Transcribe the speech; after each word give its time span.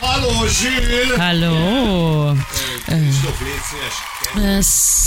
Halló, 0.00 0.46
Zsül! 0.46 1.16
Halló! 1.16 2.36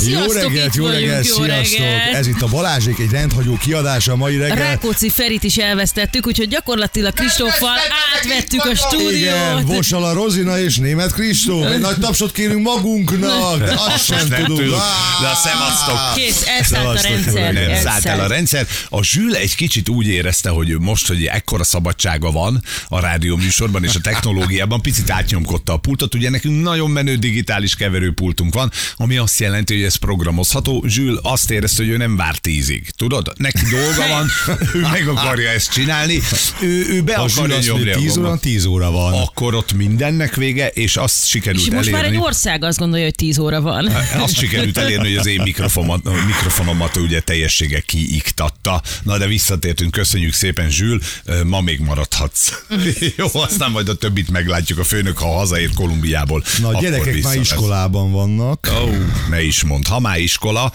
Jó 0.07 0.32
reggelt, 0.32 0.75
jó 0.75 0.86
reggelt, 0.88 1.28
jó 1.28 1.34
sziasztok! 1.44 1.78
reggelt. 1.80 2.14
Ez 2.16 2.28
itt 2.28 2.42
a 2.42 2.48
Balázsék 2.48 3.00
egy 3.00 3.12
rendhagyó 3.12 3.57
kiadása 3.57 4.12
a 4.12 4.16
mai 4.16 4.38
reggel. 4.38 4.56
Rákóczi 4.56 5.10
Ferit 5.10 5.43
is 5.43 5.57
elvesztettük, 5.57 6.28
úgyhogy 6.28 6.48
gyakorlatilag 6.48 7.14
Kristóffal 7.14 7.78
átvettük 8.15 8.64
a 8.64 8.70
Igen, 8.70 8.75
stúdiót. 8.75 9.64
Vosala 9.75 10.14
Rozina 10.14 10.60
és 10.60 10.78
német 10.78 11.12
Kristóf. 11.14 11.71
Egy 11.71 11.79
nagy 11.79 11.98
tapsot 11.98 12.32
kérünk 12.32 12.62
magunknak, 12.62 13.57
de 13.60 13.73
azt 13.78 14.06
sem 14.06 14.28
Nem 14.28 14.39
tudunk. 14.39 14.60
tudjuk. 14.60 14.76
Á, 14.79 15.21
De 15.21 15.28
a 15.28 15.36
szemasztok. 15.36 16.14
Kész, 16.15 16.43
elszállt 16.48 16.86
a 16.87 16.98
Szevasztok, 16.98 17.34
rendszer. 17.34 17.54
Nem 17.54 17.82
szállt 17.82 18.06
el 18.06 18.20
a 18.20 18.28
rendszer. 18.28 18.68
A 18.89 19.04
Zsül 19.04 19.36
egy 19.36 19.56
kicsit 19.56 19.89
úgy 19.89 20.07
érezte, 20.07 20.50
hogy 20.50 20.79
most, 20.79 21.07
hogy 21.07 21.26
ekkora 21.26 21.64
szabadsága 21.64 22.32
van 22.32 22.64
a 22.87 23.00
rádió 23.00 23.36
műsorban 23.36 23.84
és 23.84 23.96
a 23.96 24.00
technológiában, 24.00 24.81
picit 24.82 25.10
átnyomkodta 25.10 25.74
a 25.74 25.78
pultot. 25.78 26.16
Ugye 26.16 26.30
nekünk 26.30 26.64
nagyon 26.64 26.90
menő 26.92 27.16
digitális 27.16 27.76
keverőpultunk 27.76 28.54
van, 28.54 28.71
ami 28.96 29.18
azt 29.18 29.40
jelenti, 29.40 29.74
hogy 29.76 29.84
ez 29.84 29.96
programozható. 29.96 30.84
Zsül 30.88 31.20
azt 31.24 31.52
érezte, 31.52 31.84
hogy 31.84 31.92
ő 31.92 31.98
nem 31.98 32.16
vár 32.16 32.38
tízig. 32.38 32.90
Tudod? 32.98 33.34
Neki 33.38 33.62
dolga 33.72 34.08
van, 34.08 34.28
ő 34.76 34.80
meg 34.80 35.08
akarja 35.08 35.50
ezt 35.50 35.72
csinálni. 35.72 36.20
Ő, 36.62 36.86
ő 36.90 37.02
be 37.02 37.14
A 37.14 37.28
Zsül 37.30 37.44
akarja 37.44 37.59
nyomni 37.59 37.84
mondja, 37.84 37.95
a 37.95 38.00
10 38.00 38.12
óra, 38.17 38.22
gombot. 38.22 38.42
10 38.42 38.66
óra 38.66 38.92
van. 38.92 39.14
Akkor 39.14 39.56
ott 39.56 39.73
mindennek 39.73 40.36
vége, 40.36 40.68
és 40.68 40.95
azt 40.98 41.26
sikerült 41.28 41.66
És 41.66 41.72
most 41.72 41.88
elérni. 41.88 42.08
már 42.08 42.16
egy 42.16 42.26
ország 42.28 42.64
azt 42.64 42.78
gondolja, 42.78 43.06
hogy 43.06 43.16
10 43.16 43.38
óra 43.40 43.62
van. 43.62 43.86
Azt 44.18 44.38
sikerült 44.38 44.78
elérni, 44.78 45.08
hogy 45.08 45.18
az 45.18 45.26
én 45.26 45.42
mikrofonomat, 45.42 46.26
mikrofonomat 46.26 46.95
ugye 46.98 47.20
teljessége 47.20 47.80
kiiktatta. 47.80 48.82
Na 49.04 49.18
de 49.18 49.28
visszatértünk, 49.28 49.92
köszönjük 49.92 50.34
szépen 50.34 50.70
Zsül, 50.70 51.02
ma 51.45 51.62
még 51.62 51.80
maradhatsz. 51.80 52.54
Jó, 53.18 53.28
aztán 53.34 53.72
majd 53.72 53.90
a 53.90 53.95
többit 53.95 54.30
meglátjuk 54.30 54.70
a 54.80 54.83
főnök, 54.83 55.17
ha 55.17 55.27
hazaér 55.33 55.69
Kolumbiából. 55.75 56.44
Na, 56.61 56.67
a 56.67 56.81
gyerekek 56.81 57.23
már 57.23 57.36
iskolában 57.36 58.11
vannak. 58.11 58.69
Ó, 58.83 58.89
ne 59.30 59.44
is 59.44 59.64
mond. 59.64 59.88
Ha 59.88 60.00
már 60.00 60.19
iskola. 60.19 60.72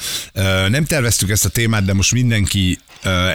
Nem 0.69 0.85
terveztük 0.85 1.31
ezt 1.31 1.45
a 1.45 1.49
témát, 1.49 1.85
de 1.85 1.93
most 1.93 2.13
mindenki 2.13 2.79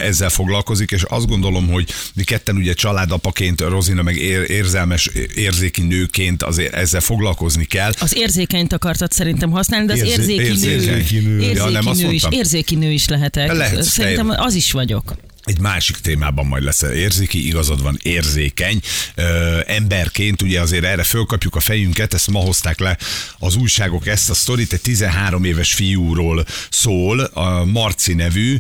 ezzel 0.02 0.30
foglalkozik, 0.30 0.92
és 0.92 1.04
azt 1.04 1.28
gondolom, 1.28 1.68
hogy 1.70 1.90
mi 2.16 2.24
ketten 2.24 2.56
ugye 2.56 2.74
családapaként, 2.74 3.62
Rozina 3.62 4.02
meg 4.02 4.16
ér- 4.18 4.50
érzelmes, 4.50 5.10
érzéki 5.36 5.82
nőként 5.82 6.44
azért 6.44 6.74
ezzel 6.74 7.02
foglalkozni 7.02 7.66
kell. 7.66 7.92
Az 8.00 8.16
érzékenyt 8.16 8.74
akartad 8.74 9.12
szerintem 9.12 9.52
használni, 9.52 9.86
de 9.86 9.94
az 9.94 10.00
Érzé- 10.00 10.40
érzéki, 10.40 10.68
érzékeny. 10.70 11.24
nő. 11.24 11.30
nő. 11.30 11.42
Ja, 11.42 11.48
Érzéki 11.50 11.72
nem, 11.72 11.88
azt 11.88 12.02
nő 12.02 12.12
is. 12.12 12.24
Érzéki 12.30 12.76
nő 12.76 12.92
is 12.92 13.08
lehetek. 13.08 13.52
Lehetsz, 13.54 13.88
Szerintem 13.88 14.30
te- 14.30 14.42
az 14.44 14.54
is 14.54 14.72
vagyok. 14.72 15.16
Egy 15.44 15.60
másik 15.60 15.98
témában 15.98 16.46
majd 16.46 16.64
lesz 16.64 16.82
érzéki, 16.82 17.48
igazad 17.48 17.82
van, 17.82 18.00
érzékeny. 18.02 18.80
Ö, 19.16 19.60
emberként 19.66 20.42
ugye 20.42 20.62
azért 20.62 20.84
erre 20.84 21.04
fölkapjuk 21.04 21.56
a 21.56 21.60
fejünket, 21.60 22.14
ezt 22.14 22.30
ma 22.30 22.40
hozták 22.40 22.80
le 22.80 22.98
az 23.40 23.56
újságok 23.56 24.08
ezt 24.08 24.30
a 24.30 24.34
sztorit, 24.34 24.74
egy 24.74 24.82
13 24.82 25.44
éves 25.44 25.74
fiúról 25.74 26.46
szól, 26.70 27.20
a 27.20 27.66
Marci 27.66 28.14
nevű, 28.14 28.58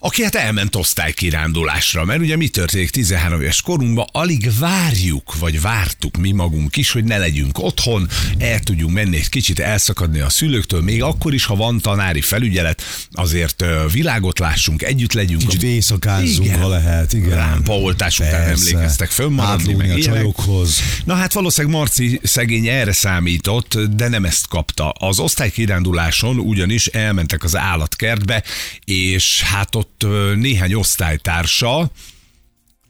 aki 0.00 0.22
hát 0.22 0.34
elment 0.34 0.76
osztálykirándulásra, 0.76 2.04
mert 2.04 2.20
ugye 2.20 2.36
mi 2.36 2.48
történik 2.48 2.90
13 2.90 3.40
éves 3.40 3.62
korunkban, 3.62 4.06
alig 4.12 4.50
várjuk, 4.58 5.38
vagy 5.38 5.60
vártuk 5.60 6.16
mi 6.16 6.32
magunk 6.32 6.76
is, 6.76 6.90
hogy 6.90 7.04
ne 7.04 7.18
legyünk 7.18 7.58
otthon, 7.58 8.08
el 8.38 8.60
tudjunk 8.60 8.94
menni 8.94 9.16
egy 9.16 9.28
kicsit 9.28 9.58
elszakadni 9.58 10.20
a 10.20 10.28
szülőktől, 10.28 10.82
még 10.82 11.02
akkor 11.02 11.34
is, 11.34 11.44
ha 11.44 11.56
van 11.56 11.78
tanári 11.78 12.20
felügyelet, 12.20 12.82
azért 13.12 13.64
világot 13.92 14.38
lássunk, 14.38 14.82
együtt 14.82 15.12
legyünk. 15.12 15.40
Kicsit 15.40 15.62
éjszakázzunk, 15.62 16.46
Igen. 16.46 16.60
ha 16.60 16.68
lehet. 16.68 17.12
Igen. 17.12 17.36
Lámpaoltás 17.36 18.18
után 18.18 18.48
emlékeztek 18.48 19.10
fönnmaradni, 19.10 19.74
meg 19.74 19.90
a 19.90 19.98
csajokhoz. 19.98 20.80
Na 21.04 21.14
hát 21.14 21.32
valószínűleg 21.32 21.76
Marci 21.76 22.20
szegény 22.22 22.66
erre 22.66 22.92
számított, 22.92 23.78
de 23.78 24.08
nem 24.08 24.24
ezt 24.24 24.48
kapta. 24.48 24.90
Az 24.90 25.18
osztálykiránduláson 25.18 26.38
ugyanis 26.38 26.86
elmentek 26.86 27.44
az 27.44 27.56
állatkertbe, 27.56 28.42
és 28.84 29.42
hát 29.42 29.74
ott 29.74 29.87
ö, 30.02 30.34
néhány 30.36 30.74
osztálytársa, 30.74 31.90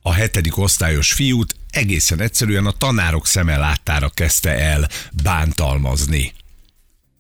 a 0.03 0.13
hetedik 0.13 0.57
osztályos 0.57 1.13
fiút 1.13 1.55
egészen 1.71 2.21
egyszerűen 2.21 2.67
a 2.67 2.73
tanárok 2.73 3.27
szeme 3.27 3.57
láttára 3.57 4.09
kezdte 4.09 4.51
el 4.51 4.89
bántalmazni. 5.23 6.33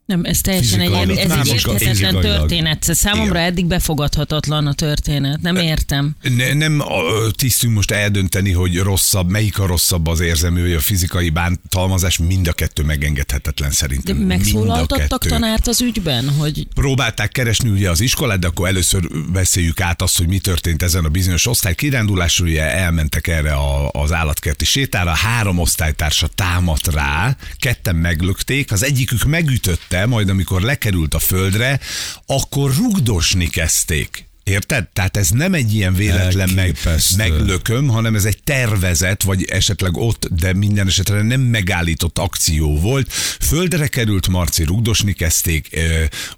Nem, 0.09 0.25
ez 0.25 0.41
teljesen 0.41 0.81
egy, 0.81 1.11
ez 1.11 1.31
egy 1.31 1.47
érthetetlen 1.47 2.21
történet. 2.21 2.83
Számomra 2.83 3.39
Igen. 3.39 3.51
eddig 3.51 3.67
befogadhatatlan 3.67 4.67
a 4.67 4.73
történet. 4.73 5.41
Nem 5.41 5.57
értem. 5.57 6.17
Ne, 6.37 6.53
nem 6.53 6.83
tisztünk 7.31 7.75
most 7.75 7.91
eldönteni, 7.91 8.53
hogy 8.53 8.79
rosszabb, 8.79 9.31
melyik 9.31 9.59
a 9.59 9.67
rosszabb 9.67 10.07
az 10.07 10.21
érzelmű 10.21 10.61
vagy 10.61 10.73
a 10.73 10.81
fizikai 10.81 11.31
bántalmazás, 11.31 12.19
mind 12.19 12.49
a 12.49 12.53
kettő 12.53 12.83
megengedhetetlen 12.83 13.69
De 13.69 13.75
szerintem. 13.75 14.21
A 14.23 14.25
megszólaltattak 14.25 15.27
tanárt 15.27 15.67
az 15.67 15.81
ügyben, 15.81 16.29
hogy 16.29 16.67
Próbálták 16.75 17.33
keresni 17.33 17.69
ugye 17.69 17.91
az 17.91 18.01
iskolát, 18.01 18.39
de 18.39 18.47
akkor 18.47 18.69
először 18.69 19.09
beszéljük 19.33 19.81
át 19.81 20.03
azt, 20.03 20.19
hogy 20.19 20.29
mi 20.29 20.39
történt 20.39 20.83
ezen 20.83 21.05
a 21.05 21.09
bizonyos 21.09 21.47
osztály 21.47 21.75
kirándulásról, 21.75 22.49
ugye 22.49 22.75
elmentek 22.75 23.27
erre 23.27 23.53
a, 23.53 23.91
az 23.93 24.13
állatkerti 24.13 24.65
sétára, 24.65 25.11
három 25.11 25.59
osztálytársa 25.59 26.27
támadt 26.27 26.93
rá, 26.93 27.37
ketten 27.59 27.97
meglökték, 27.97 28.73
az 28.73 28.85
egyikük 28.85 29.25
megütötte, 29.25 29.98
majd 30.07 30.29
amikor 30.29 30.61
lekerült 30.61 31.15
a 31.15 31.19
földre, 31.19 31.81
akkor 32.27 32.75
rugdosni 32.77 33.47
kezdték. 33.47 34.27
Érted? 34.49 34.89
Tehát 34.93 35.17
ez 35.17 35.29
nem 35.31 35.55
egy 35.55 35.75
ilyen 35.75 35.95
véletlen 35.95 36.49
meg, 36.49 36.77
meglököm, 37.17 37.89
hanem 37.89 38.15
ez 38.15 38.25
egy 38.25 38.43
tervezett, 38.45 39.23
vagy 39.23 39.45
esetleg 39.45 39.97
ott, 39.97 40.29
de 40.31 40.53
minden 40.53 40.87
esetre 40.87 41.23
nem 41.23 41.41
megállított 41.41 42.19
akció 42.19 42.81
volt. 42.81 43.13
Földre 43.41 43.87
került 43.87 44.29
Marci, 44.29 44.65
rugdosni 44.65 45.13
kezdték 45.13 45.79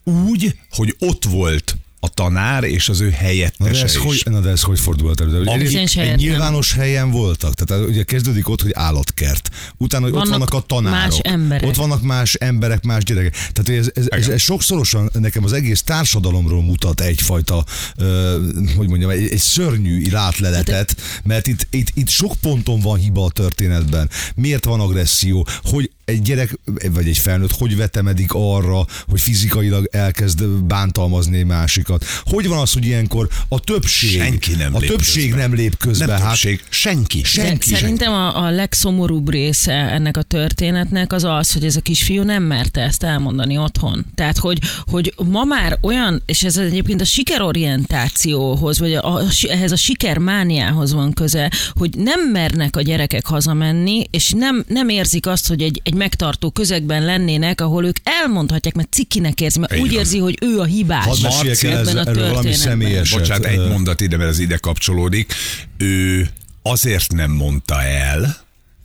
úgy, 0.05 0.59
hogy 0.71 0.97
ott 0.99 1.25
volt 1.25 1.77
a 2.03 2.09
tanár 2.09 2.65
és 2.65 2.89
az 2.89 3.01
ő 3.01 3.05
Na 3.05 3.11
de, 3.11 3.17
helyettese 3.17 3.83
ez 3.85 3.91
is. 3.95 3.97
hogy, 3.97 4.23
na 4.25 4.41
de 4.41 4.49
ez 4.51 4.63
hogy 4.63 4.81
fordult 4.81 5.21
elő? 5.21 5.43
Ami- 5.43 5.77
Egy, 5.77 5.99
egy 5.99 6.17
nyilvános 6.17 6.73
helyen 6.73 7.11
voltak. 7.11 7.55
Tehát 7.55 7.87
ugye 7.87 8.03
kezdődik 8.03 8.49
ott, 8.49 8.63
hogy 8.63 8.71
állatkert. 8.75 9.49
Utána, 9.77 10.05
hogy 10.05 10.13
ott 10.13 10.19
Vannak 10.29 10.39
vannak 10.51 10.55
a 10.65 10.67
tanárok. 10.67 11.09
más 11.11 11.19
emberek. 11.23 11.69
Ott 11.69 11.75
vannak 11.75 12.03
más 12.03 12.35
emberek, 12.35 12.85
más 12.85 13.05
gyerekek. 13.05 13.33
Tehát 13.53 13.81
ez, 13.81 13.91
ez, 13.95 14.07
ez, 14.09 14.29
ez 14.29 14.41
sokszorosan 14.41 15.11
nekem 15.13 15.45
az 15.45 15.53
egész 15.53 15.83
társadalomról 15.83 16.63
mutat 16.63 17.01
egyfajta, 17.01 17.65
ö, 17.97 18.37
hogy 18.77 18.89
mondjam, 18.89 19.11
egy, 19.11 19.29
egy 19.33 19.39
szörnyű 19.39 20.11
látleletet, 20.11 20.97
mert 21.23 21.47
itt, 21.47 21.67
itt, 21.71 21.89
itt 21.95 22.09
sok 22.09 22.33
ponton 22.41 22.81
van 22.81 22.99
hiba 22.99 23.25
a 23.25 23.31
történetben. 23.31 24.11
Miért 24.35 24.65
van 24.65 24.81
agresszió? 24.81 25.47
Hogy 25.63 25.91
egy 26.11 26.23
gyerek, 26.23 26.59
vagy 26.93 27.09
egy 27.09 27.19
felnőtt, 27.19 27.53
hogy 27.53 27.77
vetemedik 27.77 28.31
arra, 28.33 28.87
hogy 29.09 29.21
fizikailag 29.21 29.89
elkezd 29.93 30.45
bántalmazni 30.47 31.43
másikat? 31.43 32.05
Hogy 32.25 32.49
van 32.49 32.59
az, 32.59 32.73
hogy 32.73 32.87
ilyenkor 32.87 33.29
a 33.49 33.61
többség, 33.61 34.21
Senki 34.21 34.55
nem 34.55 34.75
a 34.75 34.79
lép 34.79 34.91
többség 34.91 35.35
nem 35.35 35.55
lép 35.55 35.77
közbe? 35.77 36.07
Nem 36.07 36.17
hát, 36.17 36.27
többség, 36.27 36.65
senki. 36.69 37.21
De 37.21 37.29
Senki. 37.29 37.75
szerintem 37.75 38.13
a, 38.13 38.45
a 38.45 38.51
legszomorúbb 38.51 39.31
része 39.31 39.73
ennek 39.73 40.17
a 40.17 40.23
történetnek 40.23 41.13
az 41.13 41.25
az, 41.25 41.53
hogy 41.53 41.65
ez 41.65 41.77
a 41.77 41.81
kisfiú 41.81 42.23
nem 42.23 42.43
merte 42.43 42.81
ezt 42.81 43.03
elmondani 43.03 43.59
otthon. 43.59 44.07
Tehát, 44.15 44.39
hogy, 44.39 44.59
hogy 44.79 45.15
ma 45.25 45.45
már 45.45 45.79
olyan, 45.81 46.23
és 46.27 46.43
ez 46.43 46.57
egyébként 46.57 47.01
a 47.01 47.05
sikerorientációhoz, 47.05 48.79
vagy 48.79 48.95
a, 48.95 49.17
a, 49.17 49.23
ehhez 49.49 49.73
a 49.73 49.77
sikermániához 49.77 50.93
van 50.93 51.13
köze, 51.13 51.51
hogy 51.73 51.91
nem 51.97 52.21
mernek 52.21 52.77
a 52.77 52.83
gyerekek 52.83 53.27
hazamenni, 53.27 54.05
és 54.11 54.31
nem, 54.37 54.65
nem 54.69 54.89
érzik 54.89 55.27
azt, 55.27 55.49
hogy 55.49 55.63
egy, 55.63 55.81
egy 55.85 55.95
megtartó 56.01 56.51
közegben 56.51 57.05
lennének, 57.05 57.61
ahol 57.61 57.85
ők 57.87 57.97
elmondhatják, 58.03 58.75
mert 58.75 58.93
cikinek 58.93 59.41
érzi, 59.41 59.59
mert 59.59 59.75
Így 59.75 59.81
úgy 59.81 59.89
van. 59.91 59.99
érzi, 59.99 60.19
hogy 60.19 60.39
ő 60.41 60.59
a 60.61 60.65
hibás 60.65 61.05
Hadd 61.05 61.23
meséljek 61.23 61.63
el 61.63 61.79
ebben 61.79 61.97
a 61.97 62.01
ez- 62.01 62.07
erről 62.07 62.15
valami 62.29 62.33
történetben. 62.49 62.69
személyes. 62.69 63.11
Bocsánat, 63.11 63.45
egy 63.45 63.69
mondat 63.69 64.01
ide, 64.01 64.17
mert 64.17 64.31
ez 64.31 64.39
ide 64.39 64.57
kapcsolódik. 64.57 65.33
Ő 65.79 66.29
azért 66.63 67.13
nem 67.13 67.31
mondta 67.31 67.83
el, 67.83 68.37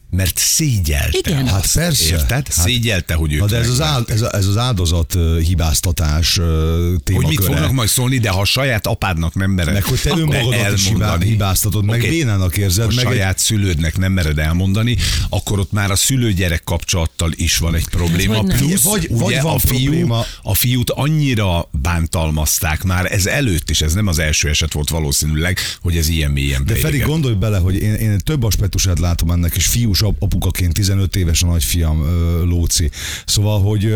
mert 0.10 0.38
szégyelte. 0.38 1.18
Igen. 1.30 1.48
Hát 1.48 1.72
persze. 1.74 2.06
Érted? 2.13 2.30
Hát- 2.30 2.52
Szégyelte, 2.52 3.13
hogy 3.13 3.38
Na 3.38 3.46
de 3.46 3.57
ez 3.57 3.69
az, 3.69 3.81
áld, 3.81 4.10
ez, 4.10 4.22
a- 4.22 4.36
ez 4.36 4.48
az 4.48 4.57
áldozat 4.57 5.18
hibáztatás 5.44 6.34
témaköre. 6.34 7.16
hogy 7.16 7.25
mit 7.25 7.44
fognak 7.44 7.72
majd 7.72 7.90
szólni, 7.90 8.18
de 8.18 8.30
ha 8.30 8.40
a 8.42 8.46
saját 8.46 8.88
apádnak 8.88 9.34
nem 9.36 9.52
mered 9.52 9.74
Meg 9.74 9.84
hogy 9.84 10.00
te 10.02 10.10
önmagadat 10.10 10.78
is 10.78 10.92
hibáztatod, 11.24 11.86
meg 11.86 12.00
Oké. 12.00 12.10
bénának 12.10 12.57
érzed, 12.57 12.84
A 12.84 12.88
meg 12.88 12.98
egy- 13.06 13.12
saját 13.12 13.40
szülődnek 13.40 13.98
nem 13.98 14.12
mered 14.12 14.40
elmondani, 14.40 14.98
akkor 15.30 15.60
ott 15.60 15.72
már 15.72 15.92
a 15.92 15.96
szülő-gyerek 15.96 16.63
kapcsolattal 16.63 17.31
is 17.36 17.57
van 17.57 17.75
egy 17.75 17.88
probléma. 17.88 18.42
nem. 18.42 18.57
Plusz, 18.57 18.81
Vagy- 18.81 19.07
ugye 19.10 19.24
vagy 19.24 19.42
van 19.42 19.54
a, 19.56 19.60
fiú, 19.60 19.81
probléma. 19.84 20.25
a 20.44 20.54
fiút 20.54 20.90
annyira 20.90 21.69
bántalmazták 21.81 22.84
már 22.84 23.12
ez 23.12 23.25
előtt 23.25 23.69
is, 23.69 23.81
ez 23.81 23.94
nem 23.94 24.07
az 24.07 24.19
első 24.19 24.50
eset 24.50 24.74
volt 24.74 24.90
valószínűleg, 24.90 25.57
hogy 25.81 25.98
ez 25.98 26.07
ilyen 26.07 26.31
mélyen 26.31 26.66
De 26.66 26.75
Feri, 26.75 26.98
gondolj 27.00 27.36
bele, 27.36 27.57
hogy 27.57 27.75
én, 27.81 27.94
én 27.94 28.19
több 28.19 28.44
aspektusát 28.44 29.00
látom 29.00 29.31
ennek, 29.31 29.56
és 29.56 29.66
fiús 29.66 29.94
ap- 30.01 30.24
apukaként 30.24 30.74
15 30.74 31.15
éves 31.15 31.44
a 31.44 31.47
nagyfiam 31.47 32.06
Lóci. 32.44 32.89
Szóval, 33.25 33.62
hogy 33.62 33.95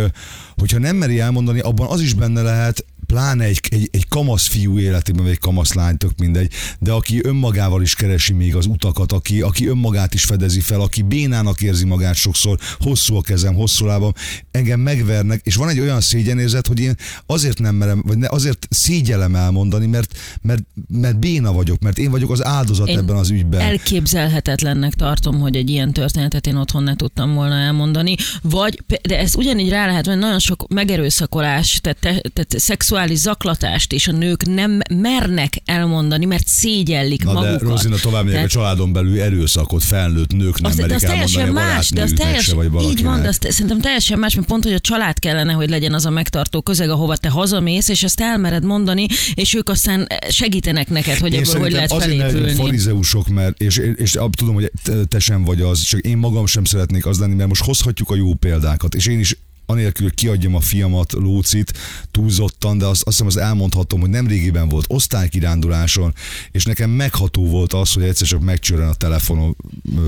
hogyha 0.58 0.80
nem 0.80 0.96
meri 0.96 1.20
elmondani, 1.20 1.60
abban 1.60 1.88
az 1.88 2.02
is 2.02 2.14
benne 2.14 2.42
lehet, 2.42 2.86
pláne 3.14 3.44
egy, 3.44 3.60
egy, 3.70 3.90
egy 3.92 4.08
kamasz 4.08 4.48
fiú 4.48 4.80
életében, 4.80 5.24
vagy 5.24 5.32
egy 5.32 5.40
kamasz 5.40 5.74
lány, 5.74 5.98
tök 5.98 6.12
mindegy, 6.18 6.52
de 6.80 6.92
aki 6.92 7.20
önmagával 7.24 7.82
is 7.82 7.96
keresi 7.96 8.34
még 8.34 8.56
az 8.56 8.66
utakat, 8.66 9.12
aki, 9.12 9.42
aki 9.42 9.68
önmagát 9.68 10.14
is 10.14 10.24
fedezi 10.24 10.60
fel, 10.60 10.82
aki 10.82 11.02
bénának 11.02 11.62
érzi 11.62 11.86
magát 11.86 12.16
sokszor, 12.16 12.58
hosszú 12.80 13.16
a 13.16 13.22
kezem, 13.22 13.54
hosszú 13.54 13.86
lábam, 13.86 14.14
engem 14.52 14.80
megvernek, 14.80 15.42
és 15.44 15.56
van 15.56 15.70
egy 15.70 15.80
olyan 15.80 16.02
szégyenérzet, 16.02 16.68
hogy 16.68 16.80
én 16.80 16.96
azért 17.26 17.60
nem 17.60 17.76
merem, 17.76 18.04
vagy 18.06 18.18
ne, 18.18 18.28
azért 18.30 18.68
szégyellem 18.70 19.36
elmondani, 19.36 19.86
mert, 19.86 20.18
mert, 20.42 20.64
mert 20.88 21.20
béna 21.20 21.54
vagyok, 21.54 21.80
mert 21.80 21.98
én 21.98 22.12
vagyok 22.12 22.32
az 22.32 22.46
áldozat 22.46 22.88
Én 22.88 22.98
ebben 22.98 23.16
az 23.16 23.30
ügyben. 23.30 23.62
Elképzelhetetlennek 23.62 24.94
tartom, 24.94 25.40
hogy 25.40 25.56
egy 25.56 25.70
ilyen 25.70 25.94
történetet 25.94 26.48
én 26.48 26.56
otthon 26.56 26.84
ne 26.84 26.96
tudtam 26.96 27.34
volna 27.34 27.56
elmondani, 27.56 28.16
vagy, 28.42 28.84
de 29.02 29.20
ezt 29.20 29.36
ugyanígy 29.36 29.70
rá 29.70 29.86
lehet, 29.86 30.06
mert 30.06 30.20
nagyon 30.20 30.40
sok 30.40 30.68
megerőszakolás, 30.68 31.80
tehát, 31.82 31.98
te, 32.00 32.22
tehát 32.34 32.60
szexuális 32.60 32.98
zaklatást 33.16 33.94
és 33.94 34.08
a 34.08 34.12
nők 34.12 34.46
nem 34.46 34.80
mernek 34.94 35.54
elmondani, 35.66 36.26
mert 36.26 36.48
szégyellik 36.48 37.24
Na 37.24 37.34
de 37.34 37.40
magukat. 37.40 37.62
Rozina 37.62 37.96
tovább 37.96 38.24
megyek, 38.24 38.30
a 38.32 38.48
Tehát- 38.48 38.50
családon 38.52 38.94
belül 38.94 39.22
erőszakot 39.22 39.84
felnőtt 39.84 40.32
nők 40.32 40.62
nem 40.62 40.72
az, 40.72 40.78
de 40.78 40.82
merik 40.82 40.96
az 40.96 41.02
teljesen 41.02 41.50
a 41.50 41.52
más, 41.52 41.90
de 41.90 42.02
az 42.02 42.14
barátnőjüknek 42.14 42.42
se, 42.42 42.54
teljesen, 42.54 42.72
vagy 42.72 42.84
így 42.84 43.04
van, 43.04 43.22
de 43.22 43.28
az 43.28 43.38
te, 43.38 43.52
szerintem 43.52 43.80
teljesen 43.80 44.20
más, 44.20 44.36
mert 44.36 44.48
pont, 44.48 44.64
hogy 44.64 44.74
a 44.74 44.80
család 44.80 45.20
kellene, 45.20 45.54
hogy 45.54 45.70
legyen 45.70 45.94
az 45.94 46.06
a 46.06 46.10
megtartó 46.10 46.62
közeg, 46.62 46.90
ahova 46.90 47.16
te 47.18 47.30
hazamész, 47.30 47.88
és 47.88 48.04
ezt 48.04 48.20
elmered 48.22 48.64
mondani, 48.64 49.08
és 49.34 49.54
ők 49.54 49.70
aztán 49.70 50.08
segítenek 50.30 50.90
neked, 50.90 51.18
hogy 51.18 51.34
Én 51.34 51.40
ebből 51.40 51.60
hogy 51.60 51.72
lehet 51.72 51.94
felépülni. 51.94 52.54
farizeusok, 52.54 53.28
mert, 53.28 53.62
és, 53.62 53.78
és, 53.78 53.94
és 53.96 54.18
tudom, 54.32 54.54
hogy 54.54 54.72
te 55.08 55.20
sem 55.20 55.44
vagy 55.44 55.62
az, 55.62 55.82
csak 55.82 56.00
én 56.00 56.18
magam 56.18 56.46
sem 56.46 56.64
szeretnék 56.64 57.06
az 57.06 57.20
lenni, 57.20 57.36
mert 57.36 57.50
most 57.50 57.64
hozhatjuk 57.64 58.10
a 58.10 58.16
jó 58.16 58.34
példákat, 58.34 58.96
és 58.96 59.06
én 59.06 59.20
is 59.20 59.38
anélkül, 59.70 60.12
kiadjam 60.12 60.56
a 60.56 60.60
fiamat, 60.60 61.14
Lócit, 61.14 61.74
túlzottan, 62.12 62.78
de 62.78 62.86
azt, 62.86 63.04
azt 63.04 63.18
hiszem 63.18 63.28
az 63.28 63.38
elmondhatom, 63.38 64.00
hogy 64.00 64.10
nem 64.10 64.28
régiben 64.28 64.70
volt 64.70 64.86
osztálykiránduláson, 64.88 66.14
és 66.52 66.64
nekem 66.64 66.90
megható 66.90 67.48
volt 67.48 67.74
az, 67.74 67.94
hogy 67.94 68.04
egyszer 68.04 68.28
csak 68.28 68.42
megcsörren 68.42 68.90
a 68.90 68.94
telefonom, 68.94 69.56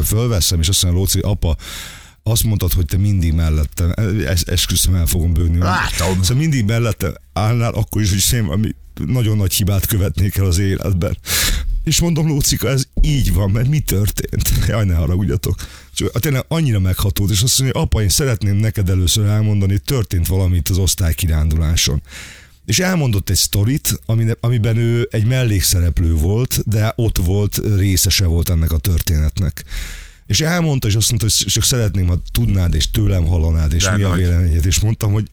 fölveszem, 0.05 0.59
és 0.59 0.67
azt 0.67 0.83
mondja, 0.83 0.99
Lóci, 0.99 1.19
apa, 1.19 1.57
azt 2.23 2.43
mondtad, 2.43 2.73
hogy 2.73 2.85
te 2.85 2.97
mindig 2.97 3.33
mellettem, 3.33 3.93
es, 4.27 4.41
esküszöm, 4.41 4.95
el 4.95 5.05
fogom 5.05 5.33
bőgni. 5.33 5.57
Látom. 5.57 6.21
Szóval 6.21 6.37
mindig 6.37 6.65
mellettem 6.65 7.13
állnál, 7.33 7.73
akkor 7.73 8.01
is, 8.01 8.09
hogy 8.09 8.39
én 8.39 8.45
ami 8.45 8.75
nagyon 9.05 9.37
nagy 9.37 9.53
hibát 9.53 9.85
követnék 9.85 10.37
el 10.37 10.45
az 10.45 10.57
életben. 10.57 11.17
És 11.83 11.99
mondom, 11.99 12.27
Lócika, 12.27 12.69
ez 12.69 12.83
így 13.01 13.33
van, 13.33 13.51
mert 13.51 13.67
mi 13.67 13.79
történt? 13.79 14.49
Jaj, 14.67 14.85
ne 14.85 14.93
haragudjatok. 14.95 15.55
Csak 15.93 16.19
tényleg 16.19 16.45
annyira 16.47 16.79
meghatód, 16.79 17.29
és 17.29 17.41
azt 17.41 17.59
mondja, 17.59 17.81
apa, 17.81 18.01
én 18.01 18.09
szeretném 18.09 18.55
neked 18.55 18.89
először 18.89 19.25
elmondani, 19.25 19.71
hogy 19.71 19.83
történt 19.83 20.27
valamit 20.27 20.69
az 20.69 20.77
osztálykiránduláson. 20.77 22.01
És 22.65 22.79
elmondott 22.79 23.29
egy 23.29 23.35
sztorit, 23.35 23.99
ami- 24.05 24.35
amiben 24.39 24.77
ő 24.77 25.07
egy 25.11 25.25
mellékszereplő 25.25 26.13
volt, 26.13 26.63
de 26.65 26.93
ott 26.95 27.17
volt, 27.17 27.61
részese 27.75 28.25
volt 28.25 28.49
ennek 28.49 28.71
a 28.71 28.77
történetnek. 28.77 29.63
És 30.31 30.41
elmondta, 30.41 30.87
és 30.87 30.95
azt 30.95 31.09
mondta, 31.09 31.27
hogy 31.27 31.51
csak 31.51 31.63
szeretném, 31.63 32.07
ha 32.07 32.21
tudnád, 32.31 32.73
és 32.73 32.91
tőlem 32.91 33.25
hallanád, 33.25 33.73
és 33.73 33.83
De 33.83 33.97
mi 33.97 34.03
a 34.03 34.11
véleményed. 34.11 34.65
És 34.65 34.79
mondtam, 34.79 35.11
hogy 35.11 35.25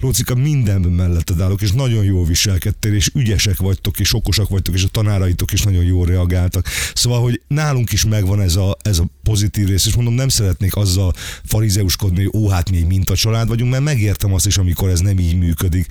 Lócika, 0.00 0.34
mindenben 0.34 0.92
melletted 0.92 1.40
állok, 1.40 1.62
és 1.62 1.72
nagyon 1.72 2.04
jól 2.04 2.26
viselkedtél, 2.26 2.94
és 2.94 3.10
ügyesek 3.14 3.56
vagytok, 3.56 3.98
és 4.00 4.14
okosak 4.14 4.48
vagytok, 4.48 4.74
és 4.74 4.84
a 4.84 4.88
tanáraitok 4.88 5.52
is 5.52 5.62
nagyon 5.62 5.84
jól 5.84 6.06
reagáltak. 6.06 6.66
Szóval, 6.94 7.22
hogy 7.22 7.40
nálunk 7.48 7.92
is 7.92 8.04
megvan 8.04 8.40
ez 8.40 8.56
a, 8.56 8.76
ez 8.82 8.98
a 8.98 9.06
pozitív 9.22 9.68
rész, 9.68 9.86
és 9.86 9.94
mondom, 9.94 10.14
nem 10.14 10.28
szeretnék 10.28 10.76
azzal 10.76 11.12
farizeuskodni, 11.44 12.24
hogy 12.24 12.40
ó, 12.40 12.48
hát 12.48 12.70
mi 12.70 12.76
egy 12.76 12.86
mintacsalád 12.86 13.48
vagyunk, 13.48 13.70
mert 13.70 13.82
megértem 13.82 14.34
azt 14.34 14.46
is, 14.46 14.58
amikor 14.58 14.88
ez 14.88 15.00
nem 15.00 15.18
így 15.18 15.38
működik. 15.38 15.86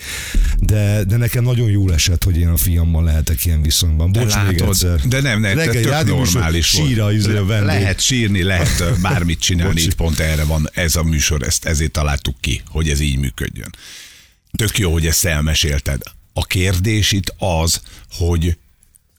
De, 0.59 1.03
de 1.03 1.17
nekem 1.17 1.43
nagyon 1.43 1.69
jól 1.69 1.93
esett, 1.93 2.23
hogy 2.23 2.37
én 2.37 2.47
a 2.47 2.57
fiammal 2.57 3.03
lehetek 3.03 3.45
ilyen 3.45 3.61
viszonyban. 3.61 4.11
De 4.11 4.19
Bocs 4.19 4.35
még 4.47 4.61
egyszer. 4.61 4.99
de 4.99 5.21
nem, 5.21 5.39
nem, 5.39 5.57
rádióműsor, 5.57 6.33
normális 6.33 6.71
volt. 6.71 6.87
síra 6.87 7.11
izé 7.11 7.35
a 7.37 7.45
vendég. 7.45 7.67
Lehet 7.67 7.99
sírni, 7.99 8.43
lehet 8.43 8.54
ö, 8.79 8.93
bármit 9.01 9.39
csinálni, 9.39 9.81
itt 9.81 9.95
pont 9.95 10.19
erre 10.19 10.43
van 10.43 10.69
ez 10.73 10.95
a 10.95 11.03
műsor, 11.03 11.43
ezt 11.43 11.65
ezért 11.65 11.91
találtuk 11.91 12.41
ki, 12.41 12.61
hogy 12.67 12.89
ez 12.89 12.99
így 12.99 13.17
működjön. 13.17 13.75
Tök 14.51 14.77
jó, 14.77 14.91
hogy 14.91 15.07
ezt 15.07 15.25
elmesélted. 15.25 16.01
A 16.33 16.45
kérdés 16.45 17.11
itt 17.11 17.33
az, 17.37 17.81
hogy 18.11 18.57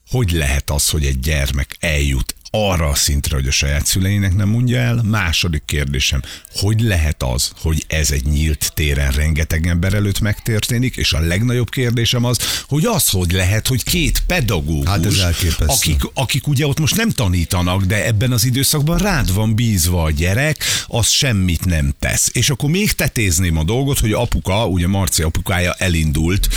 hogy 0.09 0.31
lehet 0.31 0.69
az, 0.69 0.89
hogy 0.89 1.05
egy 1.05 1.19
gyermek 1.19 1.75
eljut 1.79 2.35
arra 2.51 2.87
a 2.89 2.95
szintre, 2.95 3.35
hogy 3.35 3.47
a 3.47 3.51
saját 3.51 3.85
szüleinek 3.85 4.35
nem 4.35 4.49
mondja 4.49 4.77
el? 4.79 5.01
Második 5.03 5.63
kérdésem, 5.65 6.21
hogy 6.53 6.81
lehet 6.81 7.23
az, 7.23 7.51
hogy 7.59 7.85
ez 7.87 8.11
egy 8.11 8.25
nyílt 8.25 8.71
téren 8.73 9.11
rengeteg 9.11 9.67
ember 9.67 9.93
előtt 9.93 10.19
megtörténik, 10.19 10.95
és 10.95 11.13
a 11.13 11.19
legnagyobb 11.19 11.69
kérdésem 11.69 12.23
az, 12.23 12.37
hogy 12.67 12.85
az, 12.85 13.09
hogy 13.09 13.31
lehet, 13.31 13.67
hogy 13.67 13.83
két 13.83 14.19
pedagógus, 14.27 14.87
Hát 14.87 15.05
ez 15.05 15.17
elképesztő. 15.17 15.65
akik, 15.65 16.01
akik 16.13 16.47
ugye 16.47 16.67
ott 16.67 16.79
most 16.79 16.95
nem 16.95 17.09
tanítanak, 17.09 17.83
de 17.83 18.05
ebben 18.05 18.31
az 18.31 18.45
időszakban 18.45 18.97
rád 18.97 19.33
van 19.33 19.55
bízva 19.55 20.03
a 20.03 20.11
gyerek, 20.11 20.63
az 20.87 21.07
semmit 21.07 21.65
nem 21.65 21.93
tesz. 21.99 22.29
És 22.33 22.49
akkor 22.49 22.69
még 22.69 22.91
tetézném 22.91 23.57
a 23.57 23.63
dolgot, 23.63 23.99
hogy 23.99 24.11
apuka, 24.11 24.65
ugye 24.67 24.87
Marci 24.87 25.21
apukája 25.21 25.73
elindult 25.73 26.47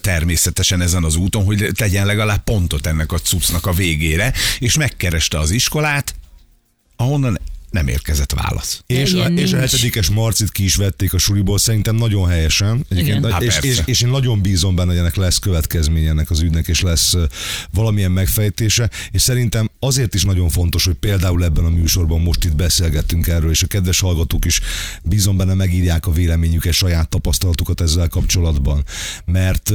természetesen 0.00 0.80
ezen 0.80 1.04
az 1.04 1.16
úton, 1.16 1.44
hogy 1.44 1.68
tegyen 1.74 2.06
legalább 2.06 2.44
pontot 2.44 2.86
ennek 2.86 3.12
a 3.12 3.18
cuccnak 3.18 3.66
a 3.66 3.72
végére, 3.72 4.32
és 4.58 4.74
megkereste 5.02 5.38
az 5.38 5.50
iskolát, 5.50 6.14
ahonnan 6.96 7.38
nem 7.70 7.88
érkezett 7.88 8.32
válasz. 8.32 8.82
És 8.86 9.12
a, 9.12 9.26
és 9.26 9.52
a 9.52 9.58
hetedikes 9.58 10.10
Marcit 10.10 10.52
ki 10.52 10.64
is 10.64 10.74
vették 10.74 11.14
a 11.14 11.18
suliból, 11.18 11.58
szerintem 11.58 11.94
nagyon 11.94 12.28
helyesen. 12.28 12.84
Egyébként, 12.88 13.18
Igen. 13.18 13.32
Há, 13.32 13.40
és, 13.40 13.58
és, 13.60 13.80
és, 13.84 14.00
én 14.00 14.08
nagyon 14.08 14.42
bízom 14.42 14.74
benne, 14.74 14.90
hogy 14.90 14.98
ennek 14.98 15.16
lesz 15.16 15.38
következménye 15.38 16.08
ennek 16.08 16.30
az 16.30 16.40
ügynek, 16.40 16.68
és 16.68 16.80
lesz 16.80 17.14
valamilyen 17.70 18.10
megfejtése, 18.10 18.90
és 19.10 19.22
szerintem 19.22 19.70
azért 19.78 20.14
is 20.14 20.24
nagyon 20.24 20.48
fontos, 20.48 20.84
hogy 20.84 20.94
például 20.94 21.44
ebben 21.44 21.64
a 21.64 21.70
műsorban 21.70 22.20
most 22.20 22.44
itt 22.44 22.56
beszélgettünk 22.56 23.26
erről, 23.26 23.50
és 23.50 23.62
a 23.62 23.66
kedves 23.66 24.00
hallgatók 24.00 24.44
is 24.44 24.60
bízom 25.02 25.36
benne 25.36 25.54
megírják 25.54 26.06
a 26.06 26.12
véleményüket, 26.12 26.72
saját 26.72 27.08
tapasztalatukat 27.08 27.80
ezzel 27.80 28.08
kapcsolatban. 28.08 28.84
Mert, 29.24 29.72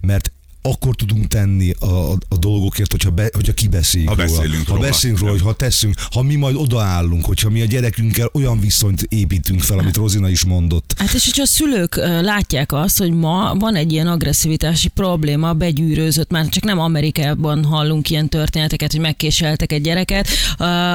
mert 0.00 0.32
akkor 0.62 0.94
tudunk 0.94 1.28
tenni 1.28 1.72
a, 1.78 1.86
a, 1.86 2.12
a 2.28 2.36
dolgokért, 2.36 2.90
hogyha, 2.90 3.10
be, 3.10 3.30
hogyha 3.34 3.52
kibeszéljük 3.52 4.08
Ha 4.10 4.14
róla. 4.14 4.28
beszélünk 4.28 4.66
ha 4.68 4.74
róla. 4.74 4.88
beszélünk 4.88 5.18
róla, 5.18 5.32
hogy 5.32 5.40
ha 5.40 5.52
teszünk, 5.52 5.94
ha 6.10 6.22
mi 6.22 6.34
majd 6.34 6.56
odaállunk, 6.56 7.24
hogyha 7.24 7.50
mi 7.50 7.60
a 7.60 7.64
gyerekünkkel 7.64 8.30
olyan 8.32 8.60
viszonyt 8.60 9.02
építünk 9.08 9.60
fel, 9.60 9.78
amit 9.78 9.96
Rozina 9.96 10.28
is 10.28 10.44
mondott. 10.44 10.94
Hát 10.96 11.12
és 11.14 11.24
hogyha 11.24 11.42
a 11.42 11.46
szülők 11.46 11.96
látják 12.22 12.72
azt, 12.72 12.98
hogy 12.98 13.12
ma 13.12 13.54
van 13.58 13.74
egy 13.74 13.92
ilyen 13.92 14.06
agresszivitási 14.06 14.88
probléma, 14.88 15.52
begyűrőzött, 15.52 16.30
már 16.30 16.48
csak 16.48 16.64
nem 16.64 16.78
Amerikában 16.78 17.64
hallunk 17.64 18.10
ilyen 18.10 18.28
történeteket, 18.28 18.90
hogy 18.92 19.00
megkéseltek 19.00 19.72
egy 19.72 19.82
gyereket. 19.82 20.28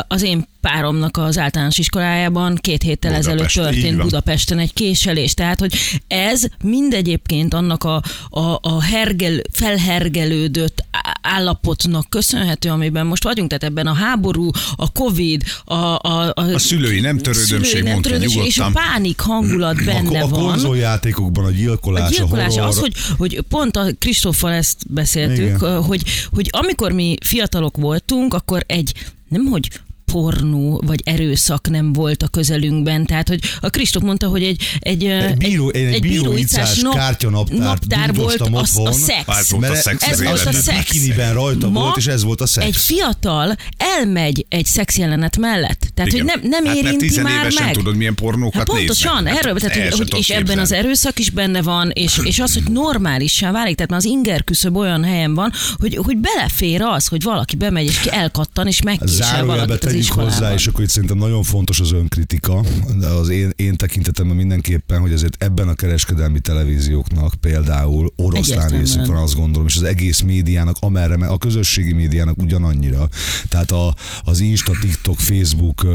Az 0.08 0.22
én 0.24 0.48
páromnak 0.72 1.18
az 1.18 1.38
általános 1.38 1.78
iskolájában 1.78 2.56
két 2.56 2.82
héttel 2.82 3.14
ezelőtt 3.14 3.38
Budapesten, 3.38 3.74
így 3.74 3.82
történt. 3.82 4.02
Budapesten 4.02 4.60
egy 4.60 4.74
késelés. 4.74 5.34
Tehát, 5.34 5.60
hogy 5.60 5.76
ez 6.08 6.44
mindegyébként 6.64 7.54
annak 7.54 7.84
a, 7.84 8.02
a, 8.30 8.60
a 8.62 8.84
hergel, 8.84 9.42
felhergelődött 9.52 10.86
állapotnak 11.22 12.10
köszönhető, 12.10 12.70
amiben 12.70 13.06
most 13.06 13.24
vagyunk, 13.24 13.50
tehát 13.50 13.64
ebben 13.64 13.88
a 13.88 13.94
háború, 13.94 14.50
a 14.76 14.92
Covid, 14.92 15.44
a, 15.66 15.74
a, 15.74 16.32
a, 16.34 16.54
A 16.54 16.60
szülői 16.60 17.00
nem 17.00 17.18
törődömség, 17.18 17.66
szülői 17.66 17.92
nem 17.92 18.02
törődömség, 18.02 18.46
és 18.46 18.58
a 18.58 18.70
pánik 18.74 19.20
hangulat 19.20 19.86
benne 19.86 20.20
a, 20.20 20.24
a 20.24 20.28
van. 20.28 20.40
konzoljátékokban 20.40 21.46
a 21.46 21.52
gyilkolás, 21.52 22.10
A 22.10 22.16
gyilkolás 22.16 22.54
horror, 22.54 22.68
az, 22.68 22.80
hogy, 22.80 22.94
hogy 23.18 23.42
pont 23.50 23.76
a 23.76 23.86
Kristóffal 24.00 24.52
ezt 24.52 24.94
beszéltük, 24.94 25.58
Igen. 25.58 25.84
hogy, 25.84 26.04
hogy 26.34 26.48
amikor 26.52 26.92
mi 26.92 27.16
fiatalok 27.26 27.78
voltunk, 27.78 28.34
akkor 28.34 28.64
egy 28.68 28.94
nem 29.30 29.46
hogy 29.46 29.70
pornó 30.12 30.82
vagy 30.86 31.02
erőszak 31.06 31.70
nem 31.70 31.94
volt 31.94 32.24
a 32.24 32.28
közelünkben. 32.28 33.06
Tehát, 33.06 33.28
hogy 33.28 33.40
a 33.60 33.70
Kristóf 33.70 34.04
mondta, 34.04 34.28
hogy 34.28 34.44
egy, 34.44 34.64
egy, 34.80 35.04
Egy 35.06 35.38
bíró- 35.38 35.70
én 35.70 35.88
egy 35.88 36.02
bíróicás 36.02 36.82
kártyanaptárt 36.94 37.60
naptár 37.60 38.14
volt 38.14 38.38
bundostam 38.40 38.56
az, 38.56 38.78
a 38.78 38.80
otthon. 38.82 39.00
szex. 39.00 39.28
Ez 39.40 39.50
volt 39.52 39.64
a 39.64 39.68
Mert 39.68 39.82
szex 39.82 40.04
Ez 40.04 40.20
az 40.20 40.26
volt 40.26 40.46
a 40.46 40.52
szex. 40.52 40.78
Bikiniben 40.92 41.34
rajta 41.34 41.70
Ma 41.70 41.80
volt, 41.82 41.98
és 41.98 42.08
ez 42.08 42.24
volt 42.24 42.42
a 42.42 42.46
szex. 42.48 42.66
Egy 42.68 42.76
fiatal 42.78 43.56
elmegy 43.78 44.46
egy 44.50 44.66
szexjelenet 44.66 45.38
mellett, 45.38 45.87
Tehát, 45.98 46.12
Igen. 46.12 46.26
hogy 46.26 46.40
nem, 46.42 46.50
nem 46.50 46.66
hát 46.66 46.84
mert 46.84 47.02
érinti 47.02 47.22
már 47.22 47.52
meg. 47.60 47.74
tudod, 47.74 47.96
milyen 47.96 48.16
pornókat 48.16 48.54
Hát 48.54 48.66
pontosan, 48.66 49.14
néznek. 49.14 49.34
Hát 49.34 49.44
erről, 49.44 49.60
tehát, 49.60 49.78
el 49.78 49.98
hogy, 49.98 50.08
sem 50.08 50.20
és 50.20 50.30
ebben 50.30 50.60
az 50.60 50.72
erőszak 50.72 51.20
is 51.20 51.30
benne 51.30 51.62
van, 51.62 51.90
és, 51.94 52.18
és 52.32 52.40
az, 52.40 52.54
hogy 52.54 52.64
normálissá 52.72 53.52
válik, 53.52 53.76
tehát 53.76 53.92
már 53.92 54.00
az 54.00 54.06
inger 54.06 54.44
küszöb 54.44 54.76
olyan 54.76 55.04
helyen 55.04 55.34
van, 55.34 55.52
hogy, 55.76 55.96
hogy 55.96 56.18
belefér 56.18 56.82
az, 56.82 57.08
hogy 57.08 57.24
valaki 57.24 57.56
bemegy 57.56 57.86
és 57.86 58.00
ki 58.00 58.10
elkattan, 58.12 58.68
és 58.68 58.82
megkísel 58.82 59.46
valakit 59.46 59.84
az 59.86 59.94
iskolában. 59.94 60.34
hozzá, 60.34 60.54
és 60.54 60.68
akkor 60.68 60.84
itt 60.84 60.90
szerintem 60.90 61.18
nagyon 61.18 61.44
fontos 61.44 61.80
az 61.80 61.92
önkritika, 61.92 62.64
de 63.00 63.08
az 63.08 63.30
én, 63.30 63.52
én 63.56 63.76
tekintetemben 63.76 64.36
mindenképpen, 64.36 65.00
hogy 65.00 65.14
azért 65.14 65.44
ebben 65.44 65.68
a 65.68 65.74
kereskedelmi 65.74 66.40
televízióknak 66.40 67.34
például 67.42 68.14
oroszlán 68.16 68.70
részük 68.70 69.06
van, 69.06 69.16
azt 69.16 69.36
gondolom, 69.36 69.68
és 69.68 69.76
az 69.76 69.84
egész 69.84 70.22
médiának, 70.22 70.76
amerre, 70.80 71.18
me- 71.18 71.30
a 71.30 71.38
közösségi 71.38 71.94
médiának 71.94 72.38
ugyanannyira. 72.38 73.10
Tehát 73.50 73.72
a, 73.72 73.96
az 74.24 74.40
Insta, 74.40 74.72
TikTok, 74.82 75.20
Facebook, 75.20 75.87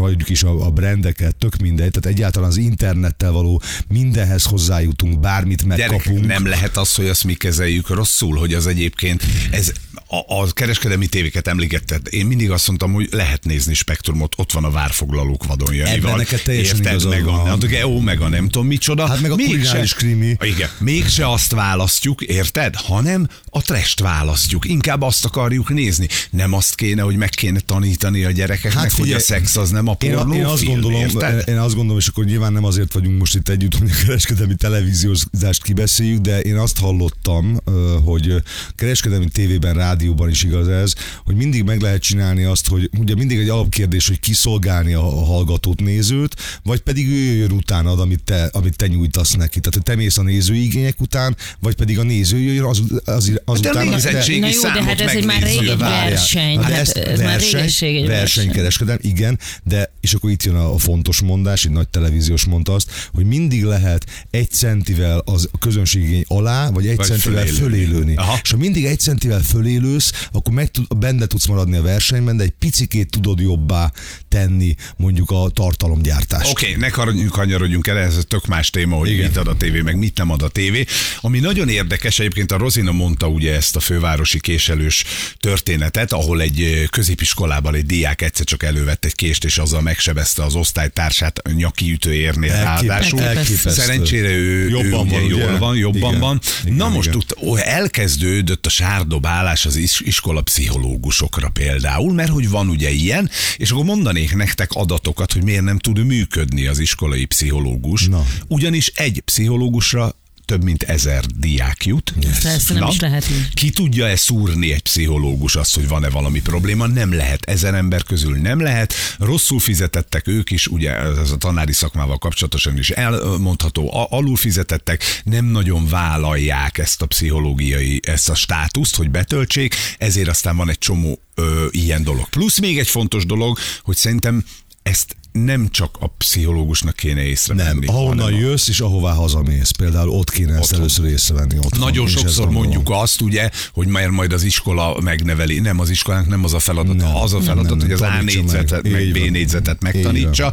hagyjuk 0.00 0.28
is 0.28 0.42
a, 0.42 0.66
a 0.66 0.70
brandeket, 0.70 1.36
tök 1.36 1.56
mindegy, 1.56 1.90
tehát 1.90 2.16
egyáltalán 2.16 2.48
az 2.48 2.56
internettel 2.56 3.32
való 3.32 3.62
mindenhez 3.88 4.44
hozzájutunk, 4.44 5.20
bármit 5.20 5.64
megkapunk. 5.64 6.02
Gyerekek, 6.02 6.26
nem 6.26 6.46
lehet 6.46 6.76
az, 6.76 6.94
hogy 6.94 7.08
azt 7.08 7.24
mi 7.24 7.34
kezeljük 7.34 7.88
rosszul, 7.88 8.36
hogy 8.36 8.54
az 8.54 8.66
egyébként, 8.66 9.24
ez 9.50 9.72
a, 10.06 10.40
a 10.40 10.52
kereskedelmi 10.52 11.06
tévéket 11.06 11.48
említetted. 11.48 12.06
Én 12.10 12.26
mindig 12.26 12.50
azt 12.50 12.66
mondtam, 12.66 12.92
hogy 12.92 13.08
lehet 13.10 13.44
nézni 13.44 13.74
spektrumot, 13.74 14.34
ott 14.36 14.52
van 14.52 14.64
a 14.64 14.70
várfoglalók 14.70 15.44
vadon 15.44 15.72
Ebben 15.72 16.16
neked 16.16 16.42
teljesen 16.42 16.80
igazad 16.80 17.10
meg 17.10 17.26
a, 17.26 17.52
a 17.52 17.56
Geo, 17.56 18.00
meg 18.00 18.20
a 18.20 18.28
nem 18.28 18.48
tudom 18.48 18.66
micsoda. 18.66 19.06
Hát 19.06 19.20
meg 19.20 19.30
a 19.30 19.34
Mégse- 19.34 19.94
krimi. 19.94 20.36
Igen, 20.40 20.68
mégse 20.78 21.30
azt 21.30 21.52
választjuk, 21.52 22.22
érted? 22.22 22.74
Hanem 22.74 23.28
a 23.50 23.62
trest 23.62 24.00
választjuk. 24.00 24.64
Inkább 24.64 25.02
azt 25.02 25.24
akarjuk 25.24 25.68
nézni. 25.68 26.08
Nem 26.30 26.52
azt 26.52 26.74
kéne, 26.74 27.02
hogy 27.02 27.16
meg 27.16 27.28
kéne 27.28 27.60
tanítani 27.60 28.24
a 28.24 28.30
gyerekeknek, 28.30 28.82
hát 28.82 28.92
hogy 28.92 29.12
a 29.18 29.24
szex 29.24 29.56
az 29.56 29.70
nem 29.70 29.88
a 29.88 29.96
Én, 30.00 30.12
pornófilm, 30.12 30.40
én 30.44 30.46
azt 30.46 30.64
gondolom, 30.64 31.00
érted? 31.00 31.48
én 31.48 31.58
azt 31.58 31.74
gondolom, 31.74 31.98
és 31.98 32.06
akkor 32.06 32.24
nyilván 32.24 32.52
nem 32.52 32.64
azért 32.64 32.92
vagyunk 32.92 33.18
most 33.18 33.34
itt 33.34 33.48
együtt, 33.48 33.74
hogy 33.78 33.90
a 33.90 34.04
kereskedelmi 34.06 34.54
televíziózást 34.54 35.62
kibeszéljük, 35.62 36.20
de 36.20 36.40
én 36.40 36.56
azt 36.56 36.78
hallottam, 36.78 37.56
hogy 38.04 38.34
kereskedelmi 38.74 39.28
tévében, 39.28 39.74
rádióban 39.74 40.28
is 40.30 40.42
igaz 40.42 40.68
ez, 40.68 40.92
hogy 41.24 41.34
mindig 41.34 41.62
meg 41.62 41.80
lehet 41.80 42.02
csinálni 42.02 42.44
azt, 42.44 42.68
hogy 42.68 42.90
ugye 42.98 43.14
mindig 43.14 43.38
egy 43.38 43.48
alapkérdés, 43.48 44.08
hogy 44.08 44.20
kiszolgálni 44.20 44.92
a 44.92 45.00
hallgatót, 45.24 45.80
nézőt, 45.80 46.34
vagy 46.62 46.80
pedig 46.80 47.08
ő 47.08 47.14
jöjjön 47.14 47.50
utánad, 47.50 48.00
amit 48.00 48.22
te, 48.24 48.48
amit 48.52 48.76
te 48.76 48.86
nyújtasz 48.86 49.32
neki. 49.34 49.58
Tehát, 49.60 49.74
hogy 49.74 49.82
te 49.82 49.94
mész 49.94 50.18
a 50.18 50.22
nézői 50.22 50.62
igények 50.64 51.00
után, 51.00 51.36
vagy 51.60 51.74
pedig 51.74 51.98
a 51.98 52.02
néző 52.02 52.38
jöjjön 52.38 52.64
az, 52.64 52.82
az, 53.04 53.32
az 53.44 53.60
De 53.60 53.68
után, 53.68 53.86
amit 53.86 54.02
te- 54.02 54.12
Na 54.38 54.48
jó, 54.48 54.60
de 54.62 54.82
hát 54.82 55.00
ez 55.00 55.10
egy 55.14 55.24
már 55.24 55.42
régi 55.42 55.76
verseny. 55.78 56.54
Na, 56.54 56.60
de 56.60 56.66
Hát 56.66 56.80
ezt 56.80 56.96
ez 56.96 57.20
már 57.20 57.40
régeség 57.40 57.96
egy 57.96 58.06
verseny. 58.06 58.16
versenykereskedelem, 58.46 58.98
igen, 59.08 59.38
de 59.64 59.92
és 60.00 60.12
akkor 60.12 60.30
itt 60.30 60.42
jön 60.42 60.54
a, 60.54 60.74
a 60.74 60.78
fontos 60.78 61.20
mondás, 61.20 61.64
egy 61.64 61.70
nagy 61.70 61.88
televíziós 61.88 62.44
mondta 62.44 62.74
azt, 62.74 63.08
hogy 63.12 63.24
mindig 63.24 63.64
lehet 63.64 64.06
egy 64.30 64.50
centivel 64.50 65.22
az 65.24 65.48
a 65.52 65.58
közönségény 65.58 66.24
alá, 66.26 66.70
vagy 66.70 66.86
egy 66.86 66.96
Vagy 66.96 67.06
centivel 67.06 67.46
fölélőni. 67.46 68.16
Aha. 68.16 68.38
És 68.42 68.50
ha 68.50 68.56
mindig 68.56 68.84
egy 68.84 69.00
centivel 69.00 69.42
fölélősz, 69.42 70.26
akkor 70.32 70.54
meg 70.54 70.70
tud, 70.70 70.96
benne 70.96 71.26
tudsz 71.26 71.46
maradni 71.46 71.76
a 71.76 71.82
versenyben, 71.82 72.36
de 72.36 72.42
egy 72.42 72.54
picikét 72.58 73.10
tudod 73.10 73.40
jobbá 73.40 73.92
tenni 74.28 74.74
mondjuk 74.96 75.30
a 75.30 75.50
tartalomgyártást. 75.52 76.50
Oké, 76.50 76.66
okay, 76.66 76.80
ne 76.80 76.88
kar- 76.88 77.28
kanyarodjunk 77.28 77.86
el, 77.86 77.98
ez 77.98 78.18
tök 78.28 78.46
más 78.46 78.70
téma, 78.70 78.96
hogy 78.96 79.10
Igen. 79.10 79.26
mit 79.26 79.36
ad 79.36 79.46
a 79.48 79.56
tévé, 79.56 79.80
meg 79.80 79.96
mit 79.96 80.16
nem 80.16 80.30
ad 80.30 80.42
a 80.42 80.48
tévé. 80.48 80.84
Ami 81.20 81.38
nagyon 81.38 81.68
érdekes, 81.68 82.18
egyébként 82.18 82.52
a 82.52 82.56
Rozina 82.56 82.92
mondta 82.92 83.28
ugye 83.28 83.54
ezt 83.54 83.76
a 83.76 83.80
fővárosi 83.80 84.40
késelős 84.40 85.04
történetet, 85.36 86.12
ahol 86.12 86.40
egy 86.40 86.86
középiskolában 86.90 87.74
egy 87.74 87.86
diák 87.86 88.22
egyszer 88.22 88.46
csak 88.46 88.62
elővett 88.62 88.97
egy 89.04 89.14
kést, 89.14 89.44
és 89.44 89.58
azzal 89.58 89.80
megsebezte 89.80 90.44
az 90.44 90.54
osztálytársát 90.54 91.38
a 91.38 91.50
nyaki 91.50 91.92
ütőérnél 91.92 92.52
ráadásul. 92.52 93.20
Szerencsére 93.66 94.28
ő, 94.28 94.68
Jobban 94.68 94.84
ő 94.84 94.90
van, 94.90 95.22
ugye? 95.22 95.36
jól 95.36 95.58
van, 95.58 95.76
jobban 95.76 96.08
Igen. 96.08 96.20
van. 96.20 96.40
Igen, 96.64 96.76
Na 96.76 96.88
most 96.88 97.08
igen. 97.08 97.22
ó, 97.48 97.56
elkezdődött 97.56 98.66
a 98.66 98.68
sárdobálás 98.68 99.66
az 99.66 99.76
is- 99.76 100.00
iskola 100.00 100.40
pszichológusokra 100.40 101.48
például, 101.48 102.12
mert 102.12 102.30
hogy 102.30 102.48
van 102.48 102.68
ugye 102.68 102.90
ilyen, 102.90 103.30
és 103.56 103.70
akkor 103.70 103.84
mondanék 103.84 104.34
nektek 104.34 104.70
adatokat, 104.72 105.32
hogy 105.32 105.44
miért 105.44 105.62
nem 105.62 105.78
tud 105.78 106.06
működni 106.06 106.66
az 106.66 106.78
iskolai 106.78 107.24
pszichológus. 107.24 108.06
Na. 108.06 108.26
Ugyanis 108.48 108.86
egy 108.94 109.20
pszichológusra 109.24 110.14
több 110.48 110.64
mint 110.64 110.82
ezer 110.82 111.24
diák 111.24 111.86
jut. 111.86 112.14
Persze, 112.42 112.74
nem 112.74 112.88
is 112.88 113.00
lehet 113.00 113.30
így. 113.30 113.54
Ki 113.54 113.70
tudja-e 113.70 114.16
szúrni 114.16 114.72
egy 114.72 114.82
pszichológus 114.82 115.56
azt, 115.56 115.74
hogy 115.74 115.88
van-e 115.88 116.10
valami 116.10 116.40
probléma? 116.40 116.86
Nem 116.86 117.12
lehet. 117.12 117.44
Ezer 117.44 117.74
ember 117.74 118.02
közül 118.02 118.36
nem 118.36 118.60
lehet. 118.60 118.94
Rosszul 119.18 119.60
fizetettek 119.60 120.26
ők 120.26 120.50
is, 120.50 120.66
ugye 120.66 120.92
ez 120.94 121.30
a 121.30 121.36
tanári 121.36 121.72
szakmával 121.72 122.18
kapcsolatosan 122.18 122.78
is 122.78 122.90
elmondható, 122.90 124.06
alul 124.10 124.36
fizetettek, 124.36 125.02
nem 125.24 125.44
nagyon 125.44 125.88
vállalják 125.88 126.78
ezt 126.78 127.02
a 127.02 127.06
pszichológiai, 127.06 128.00
ezt 128.02 128.28
a 128.28 128.34
státuszt, 128.34 128.96
hogy 128.96 129.10
betöltsék, 129.10 129.74
ezért 129.98 130.28
aztán 130.28 130.56
van 130.56 130.70
egy 130.70 130.78
csomó 130.78 131.20
ö, 131.34 131.66
ilyen 131.70 132.02
dolog. 132.02 132.28
Plusz 132.28 132.58
még 132.58 132.78
egy 132.78 132.88
fontos 132.88 133.26
dolog, 133.26 133.58
hogy 133.82 133.96
szerintem 133.96 134.44
ezt 134.82 135.16
nem 135.44 135.68
csak 135.70 135.96
a 136.00 136.06
pszichológusnak 136.06 136.96
kéne 136.96 137.22
észrevenni. 137.22 137.86
Nem, 137.86 137.94
ahonnan 137.94 138.32
jössz, 138.32 138.68
és 138.68 138.80
ahová 138.80 139.12
hazamész. 139.12 139.70
Például 139.70 140.08
ott 140.08 140.30
kéne 140.30 140.52
ezt 140.52 140.62
Otthon. 140.62 140.78
először 140.78 141.04
észrevenni. 141.04 141.58
Otthon. 141.58 141.78
Nagyon 141.78 142.06
sokszor 142.06 142.50
mondjuk 142.50 142.90
azt, 142.90 143.20
ugye, 143.20 143.50
hogy 143.72 143.86
már 143.86 144.08
majd 144.08 144.32
az 144.32 144.42
iskola 144.42 145.00
megneveli. 145.00 145.58
Nem, 145.58 145.80
az 145.80 145.90
iskolának 145.90 146.28
nem 146.28 146.44
az 146.44 146.54
a 146.54 146.58
feladat. 146.58 146.96
Nem, 146.96 147.16
az 147.16 147.32
a 147.32 147.36
nem, 147.36 147.46
feladat, 147.46 147.70
nem, 147.70 147.80
hogy 147.80 147.92
az 147.92 148.00
nem, 148.00 148.18
A 148.18 148.22
négyzetet, 148.22 148.82
meg. 148.82 148.92
meg, 148.92 149.10
B 149.12 149.30
négyzetet 149.30 149.82
megtanítsa, 149.82 150.52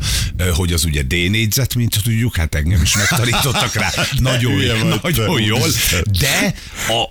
hogy 0.55 0.73
az 0.73 0.85
ugye 0.85 1.01
D 1.01 1.13
négyzet, 1.13 1.75
mint 1.75 2.03
tudjuk, 2.03 2.35
hát 2.35 2.55
engem 2.55 2.81
is 2.81 2.95
megtanítottak 2.95 3.73
rá. 3.73 3.91
Nagyon, 4.19 4.53
nagyon 5.03 5.41
jól. 5.41 5.67
De 6.19 6.53
a, 6.87 7.01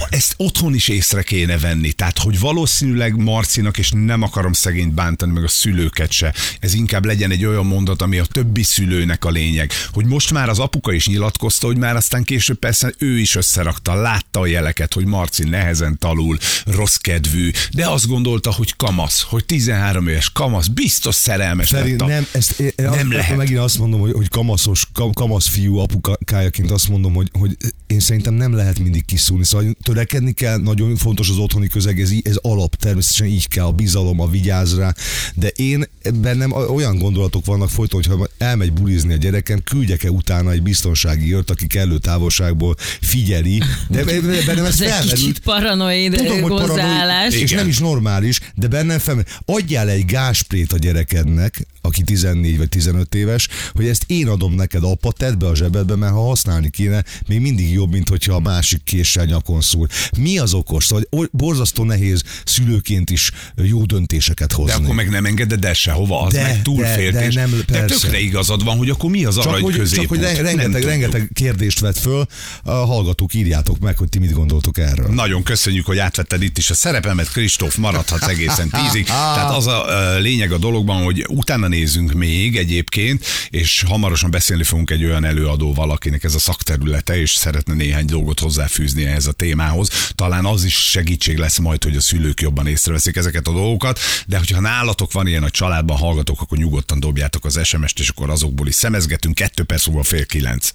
a, 0.00 0.06
ezt 0.10 0.34
otthon 0.36 0.74
is 0.74 0.88
észre 0.88 1.22
kéne 1.22 1.58
venni. 1.58 1.92
Tehát, 1.92 2.18
hogy 2.18 2.40
valószínűleg 2.40 3.16
Marcinak, 3.16 3.78
és 3.78 3.90
nem 3.94 4.22
akarom 4.22 4.52
szegényt 4.52 4.94
bántani, 4.94 5.32
meg 5.32 5.44
a 5.44 5.48
szülőket 5.48 6.10
se, 6.10 6.34
ez 6.60 6.74
inkább 6.74 7.04
legyen 7.04 7.21
egy 7.30 7.44
olyan 7.44 7.66
mondat, 7.66 8.02
ami 8.02 8.18
a 8.18 8.24
többi 8.24 8.62
szülőnek 8.62 9.24
a 9.24 9.30
lényeg. 9.30 9.70
Hogy 9.92 10.06
most 10.06 10.32
már 10.32 10.48
az 10.48 10.58
apuka 10.58 10.92
is 10.92 11.06
nyilatkozta, 11.06 11.66
hogy 11.66 11.76
már 11.76 11.96
aztán 11.96 12.24
később 12.24 12.58
persze 12.58 12.92
ő 12.98 13.18
is 13.18 13.34
összerakta, 13.34 13.94
látta 13.94 14.40
a 14.40 14.46
jeleket, 14.46 14.94
hogy 14.94 15.04
Marci 15.04 15.44
nehezen 15.44 15.98
talul, 15.98 16.38
rossz 16.64 16.96
kedvű, 16.96 17.50
de 17.72 17.88
azt 17.88 18.06
gondolta, 18.06 18.52
hogy 18.52 18.76
kamasz, 18.76 19.22
hogy 19.22 19.44
13 19.44 20.08
éves 20.08 20.30
kamasz, 20.30 20.66
biztos 20.66 21.14
szerelmes 21.14 21.68
Feri, 21.68 21.90
lett 21.90 22.00
a... 22.00 22.06
nem, 22.06 22.26
ezt, 22.32 22.60
én, 22.60 22.72
Nem 22.76 22.92
azt, 22.92 23.12
lehet. 23.12 23.36
Megint 23.36 23.58
azt 23.58 23.78
mondom, 23.78 24.00
hogy, 24.00 24.12
hogy 24.12 24.28
kamaszos, 24.28 24.86
kam, 24.92 25.12
kamasz 25.12 25.48
fiú 25.48 25.78
apukájaként 25.78 26.70
azt 26.70 26.88
mondom, 26.88 27.14
hogy, 27.14 27.30
hogy 27.32 27.56
én 27.86 28.00
szerintem 28.00 28.34
nem 28.34 28.54
lehet 28.54 28.78
mindig 28.78 29.04
kiszúrni. 29.04 29.44
Szóval 29.44 29.76
törekedni 29.82 30.32
kell, 30.32 30.58
nagyon 30.58 30.96
fontos 30.96 31.28
az 31.28 31.36
otthoni 31.36 31.66
közeg, 31.66 32.00
ez, 32.00 32.10
ez 32.22 32.36
alap, 32.36 32.74
természetesen 32.74 33.26
így 33.26 33.48
kell, 33.48 33.64
a 33.64 33.72
bizalom, 33.72 34.20
a 34.20 34.28
vigyáz 34.28 34.76
rá, 34.76 34.94
de 35.34 35.48
én 35.48 35.88
bennem 36.14 36.52
olyan 36.52 36.98
gondolatok 37.02 37.44
vannak 37.44 37.70
folyton, 37.70 38.02
hogyha 38.04 38.28
elmegy 38.38 38.72
bulizni 38.72 39.12
a 39.12 39.16
gyerekem, 39.16 39.62
küldjek-e 39.64 40.10
utána 40.10 40.50
egy 40.50 40.62
biztonsági 40.62 41.34
őrt, 41.34 41.50
aki 41.50 41.66
kellő 41.66 41.98
távolságból 41.98 42.74
figyeli, 43.00 43.62
de 43.88 44.04
bennem 44.46 44.64
ez 44.64 44.72
Ez 44.72 44.80
egy 44.80 44.88
felmerül. 44.88 45.14
kicsit 45.14 45.38
paranoid 45.38 46.20
hozzáállás. 46.48 47.34
és 47.34 47.40
Igen. 47.40 47.56
nem 47.58 47.68
is 47.68 47.78
normális, 47.78 48.40
de 48.54 48.66
bennem 48.68 48.98
fel, 48.98 49.24
adjál 49.44 49.88
egy 49.88 50.04
gásprét 50.04 50.72
a 50.72 50.78
gyerekednek, 50.78 51.66
aki 51.82 52.02
14 52.02 52.58
vagy 52.58 52.68
15 52.68 53.14
éves, 53.14 53.48
hogy 53.72 53.86
ezt 53.86 54.04
én 54.06 54.28
adom 54.28 54.54
neked, 54.54 54.84
apa, 54.84 55.12
tedd 55.12 55.38
be 55.38 55.46
a 55.46 55.54
zsebedbe, 55.56 55.96
mert 55.96 56.12
ha 56.12 56.20
használni 56.26 56.70
kéne, 56.70 57.04
még 57.28 57.40
mindig 57.40 57.72
jobb, 57.72 57.92
mint 57.92 58.08
hogyha 58.08 58.34
a 58.34 58.40
másik 58.40 58.82
késsel 58.84 59.24
nyakon 59.24 59.60
szúr. 59.60 59.88
Mi 60.18 60.38
az 60.38 60.54
okos? 60.54 60.84
Szóval 60.84 61.28
borzasztó 61.32 61.84
nehéz 61.84 62.22
szülőként 62.44 63.10
is 63.10 63.30
jó 63.56 63.84
döntéseket 63.84 64.52
hozni. 64.52 64.72
De 64.72 64.82
akkor 64.82 64.94
meg 64.94 65.08
nem 65.10 65.24
engeded 65.24 65.64
el 65.64 65.72
sehova, 65.72 66.22
az 66.22 66.32
De, 66.32 66.42
meg 66.42 66.62
túlfélt. 66.62 67.12
de- 67.14 67.28
de 67.28 67.34
nem, 67.34 67.50
de 67.66 67.78
persze. 67.78 67.98
tökre 68.00 68.18
igazad 68.20 68.64
van, 68.64 68.76
hogy 68.76 68.90
akkor 68.90 69.10
mi 69.10 69.24
az 69.24 69.34
csak 69.34 69.46
arany 69.46 69.62
hogy, 69.62 69.72
csak 69.72 69.80
középút? 69.80 70.08
hogy 70.08 70.18
re- 70.20 70.32
Nem 70.32 70.44
rengeteg, 70.44 70.82
rengeteg 70.84 71.30
kérdést 71.32 71.78
vett 71.80 71.98
föl, 71.98 72.26
a 72.62 72.70
hallgatók 72.70 73.34
írjátok 73.34 73.78
meg, 73.78 73.98
hogy 73.98 74.08
ti 74.08 74.18
mit 74.18 74.32
gondoltok 74.32 74.78
erről. 74.78 75.08
Nagyon 75.08 75.42
köszönjük, 75.42 75.86
hogy 75.86 75.98
átvetted 75.98 76.42
itt 76.42 76.58
is 76.58 76.70
a 76.70 76.74
szerepemet, 76.74 77.30
Kristóf, 77.32 77.76
maradhatsz 77.76 78.26
egészen 78.28 78.70
tízig. 78.70 79.04
Tehát 79.34 79.56
az 79.56 79.66
a 79.66 79.84
lényeg 80.18 80.52
a 80.52 80.58
dologban, 80.58 81.02
hogy 81.02 81.24
utána 81.28 81.68
nézzünk 81.72 82.12
még 82.12 82.56
egyébként, 82.56 83.24
és 83.50 83.82
hamarosan 83.86 84.30
beszélni 84.30 84.62
fogunk 84.62 84.90
egy 84.90 85.04
olyan 85.04 85.24
előadóval, 85.24 85.90
akinek 85.90 86.24
ez 86.24 86.34
a 86.34 86.38
szakterülete, 86.38 87.20
és 87.20 87.32
szeretne 87.34 87.74
néhány 87.74 88.04
dolgot 88.04 88.40
hozzáfűzni 88.40 89.04
ehhez 89.04 89.26
a 89.26 89.32
témához. 89.32 89.90
Talán 90.14 90.44
az 90.44 90.64
is 90.64 90.74
segítség 90.74 91.38
lesz 91.38 91.58
majd, 91.58 91.84
hogy 91.84 91.96
a 91.96 92.00
szülők 92.00 92.40
jobban 92.40 92.66
észreveszik 92.66 93.16
ezeket 93.16 93.46
a 93.46 93.52
dolgokat, 93.52 93.98
de 94.26 94.38
hogyha 94.38 94.60
nálatok 94.60 95.12
van 95.12 95.26
ilyen 95.26 95.42
a 95.42 95.50
családban 95.50 95.96
hallgatók, 95.96 96.40
akkor 96.40 96.58
nyugodtan 96.58 97.00
dobjátok 97.00 97.44
az 97.44 97.60
SMS-t, 97.64 97.98
és 97.98 98.08
akkor 98.08 98.30
azokból 98.30 98.66
is 98.66 98.74
szemezgetünk. 98.74 99.34
Kettő 99.34 99.62
perc 99.62 99.86
múlva 99.86 100.02
fél 100.02 100.26
kilenc. 100.26 100.70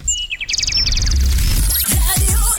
Radio 1.87 2.39
X. 2.39 2.57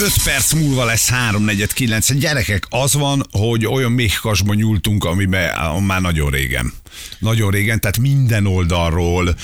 5 0.00 0.12
perc 0.24 0.52
múlva 0.52 0.84
lesz 0.84 1.10
3.49. 1.10 2.14
Gyerekek, 2.18 2.66
az 2.68 2.94
van, 2.94 3.26
hogy 3.30 3.66
olyan 3.66 3.92
méhkasba 3.92 4.54
nyúltunk, 4.54 5.04
amiben 5.04 5.82
már 5.82 6.00
nagyon 6.00 6.30
régen. 6.30 6.72
Nagyon 7.18 7.50
régen, 7.50 7.80
tehát 7.80 7.98
minden 7.98 8.46
oldalról 8.46 9.34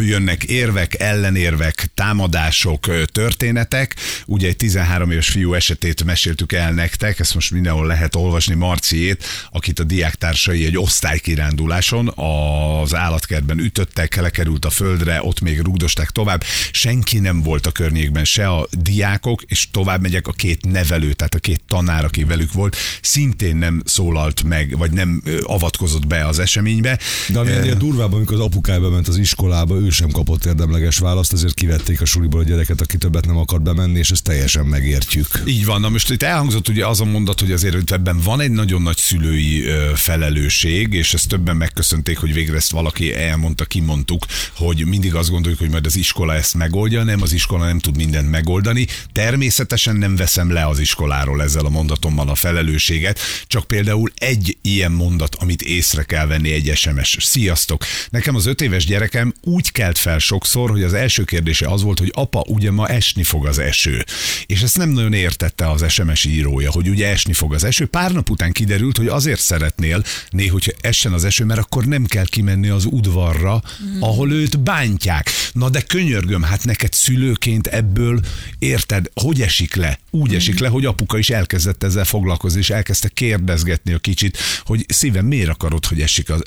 jönnek 0.00 0.44
érvek, 0.44 1.00
ellenérvek, 1.00 1.90
támadások, 1.94 3.06
történetek. 3.12 3.96
Ugye 4.26 4.48
egy 4.48 4.56
13 4.56 5.10
éves 5.10 5.28
fiú 5.28 5.54
esetét 5.54 6.04
meséltük 6.04 6.52
el 6.52 6.72
nektek, 6.72 7.18
ezt 7.18 7.34
most 7.34 7.50
mindenhol 7.50 7.86
lehet 7.86 8.16
olvasni, 8.16 8.54
Marciét, 8.54 9.24
akit 9.50 9.78
a 9.78 9.84
diáktársai 9.84 10.64
egy 10.64 10.78
osztálykiránduláson 10.78 12.12
az 12.16 12.94
állatkertben 12.94 13.58
ütöttek, 13.58 14.16
lekerült 14.16 14.64
a 14.64 14.70
földre, 14.70 15.22
ott 15.22 15.40
még 15.40 15.60
rúgdosták 15.60 16.10
tovább. 16.10 16.44
Senki 16.70 17.18
nem 17.18 17.42
volt 17.42 17.66
a 17.66 17.72
környékben, 17.72 18.24
se 18.24 18.48
a 18.48 18.68
diákok, 18.70 19.42
és 19.42 19.70
tovább 19.70 20.00
megyek 20.00 20.26
a 20.26 20.32
két 20.32 20.64
nevelő, 20.64 21.12
tehát 21.12 21.34
a 21.34 21.38
két 21.38 21.62
tanár, 21.68 22.04
aki 22.04 22.24
velük 22.24 22.52
volt, 22.52 22.76
szintén 23.02 23.56
nem 23.56 23.82
szólalt 23.84 24.42
meg, 24.42 24.76
vagy 24.78 24.90
nem 24.90 25.22
avatkozott 25.42 26.06
be 26.06 26.26
az 26.26 26.38
eseménybe. 26.38 26.98
De 27.28 27.38
ami 27.38 27.50
ennél 27.50 27.74
durvább, 27.74 28.12
amikor 28.12 28.36
az 28.36 28.42
apukája 28.42 28.88
ment 28.88 29.08
az 29.08 29.16
iskolába, 29.16 29.80
ő 29.80 29.90
sem 29.90 30.10
kapott 30.10 30.44
érdemleges 30.44 30.98
választ, 30.98 31.32
ezért 31.32 31.54
kivették 31.54 32.00
a 32.00 32.04
suliból 32.04 32.40
a 32.40 32.44
gyereket, 32.44 32.80
aki 32.80 32.96
többet 32.96 33.26
nem 33.26 33.36
akar 33.36 33.62
bemenni, 33.62 33.98
és 33.98 34.10
ezt 34.10 34.22
teljesen 34.22 34.66
megértjük. 34.66 35.42
Így 35.46 35.64
van, 35.64 35.80
na 35.80 35.88
most 35.88 36.10
itt 36.10 36.22
elhangzott 36.22 36.68
ugye 36.68 36.86
az 36.86 37.00
a 37.00 37.04
mondat, 37.04 37.40
hogy 37.40 37.52
azért 37.52 37.92
ebben 37.92 38.20
van 38.24 38.40
egy 38.40 38.50
nagyon 38.50 38.82
nagy 38.82 38.96
szülői 38.96 39.64
felelősség, 39.94 40.92
és 40.92 41.14
ezt 41.14 41.28
többen 41.28 41.56
megköszönték, 41.56 42.18
hogy 42.18 42.32
végre 42.32 42.56
ezt 42.56 42.70
valaki 42.70 43.14
elmondta, 43.14 43.64
kimondtuk, 43.64 44.26
hogy 44.56 44.86
mindig 44.86 45.14
azt 45.14 45.30
gondoljuk, 45.30 45.60
hogy 45.60 45.70
majd 45.70 45.86
az 45.86 45.96
iskola 45.96 46.34
ezt 46.34 46.54
megoldja, 46.54 47.02
nem, 47.02 47.22
az 47.22 47.32
iskola 47.32 47.64
nem 47.64 47.78
tud 47.78 47.96
mindent 47.96 48.30
megoldani. 48.30 48.86
Természetesen 49.12 49.96
nem 49.96 50.16
veszem 50.16 50.52
le 50.52 50.66
az 50.66 50.78
iskoláról 50.78 51.42
ezzel 51.42 51.64
a 51.64 51.68
mondatommal 51.68 52.28
a 52.28 52.34
felelősséget, 52.34 53.18
csak 53.46 53.64
például 53.64 54.12
egy 54.14 54.56
ilyen 54.62 54.92
mondat, 54.92 55.34
amit 55.34 55.62
észre 55.62 56.02
kell 56.02 56.26
venni 56.26 56.52
egy 56.52 56.72
SMS. 56.74 57.01
Sziasztok! 57.02 57.84
Nekem 58.10 58.34
az 58.34 58.46
öt 58.46 58.60
éves 58.60 58.84
gyerekem 58.84 59.32
úgy 59.42 59.72
kelt 59.72 59.98
fel 59.98 60.18
sokszor, 60.18 60.70
hogy 60.70 60.82
az 60.82 60.94
első 60.94 61.24
kérdése 61.24 61.68
az 61.68 61.82
volt, 61.82 61.98
hogy 61.98 62.10
apa, 62.14 62.44
ugye 62.48 62.70
ma 62.70 62.88
esni 62.88 63.22
fog 63.22 63.46
az 63.46 63.58
eső. 63.58 64.04
És 64.46 64.62
ezt 64.62 64.76
nem 64.76 64.88
nagyon 64.88 65.12
értette 65.12 65.70
az 65.70 65.84
SMS 65.88 66.24
írója, 66.24 66.70
hogy 66.70 66.88
ugye 66.88 67.08
esni 67.08 67.32
fog 67.32 67.54
az 67.54 67.64
eső. 67.64 67.86
Pár 67.86 68.12
nap 68.12 68.30
után 68.30 68.52
kiderült, 68.52 68.96
hogy 68.96 69.06
azért 69.06 69.40
szeretnél 69.40 70.04
néha, 70.30 70.52
hogy 70.52 70.76
essen 70.80 71.12
az 71.12 71.24
eső, 71.24 71.44
mert 71.44 71.60
akkor 71.60 71.84
nem 71.84 72.04
kell 72.04 72.26
kimenni 72.26 72.68
az 72.68 72.84
udvarra, 72.84 73.62
mm. 73.82 74.02
ahol 74.02 74.32
őt 74.32 74.60
bántják. 74.60 75.30
Na 75.52 75.68
de 75.68 75.80
könyörgöm, 75.80 76.42
hát 76.42 76.64
neked 76.64 76.92
szülőként 76.92 77.66
ebből 77.66 78.20
érted, 78.58 79.10
hogy 79.14 79.40
esik 79.42 79.74
le? 79.74 79.98
Úgy 80.10 80.34
esik 80.34 80.58
le, 80.58 80.68
hogy 80.68 80.84
apuka 80.84 81.18
is 81.18 81.30
elkezdett 81.30 81.82
ezzel 81.82 82.04
foglalkozni, 82.04 82.58
és 82.58 82.70
elkezdte 82.70 83.08
kérdezgetni 83.08 83.92
a 83.92 83.98
kicsit, 83.98 84.38
hogy 84.64 84.84
szívem, 84.88 85.26
miért 85.26 85.48
akarod, 85.48 85.86
hogy 85.86 86.00
esik 86.00 86.30
az, 86.30 86.42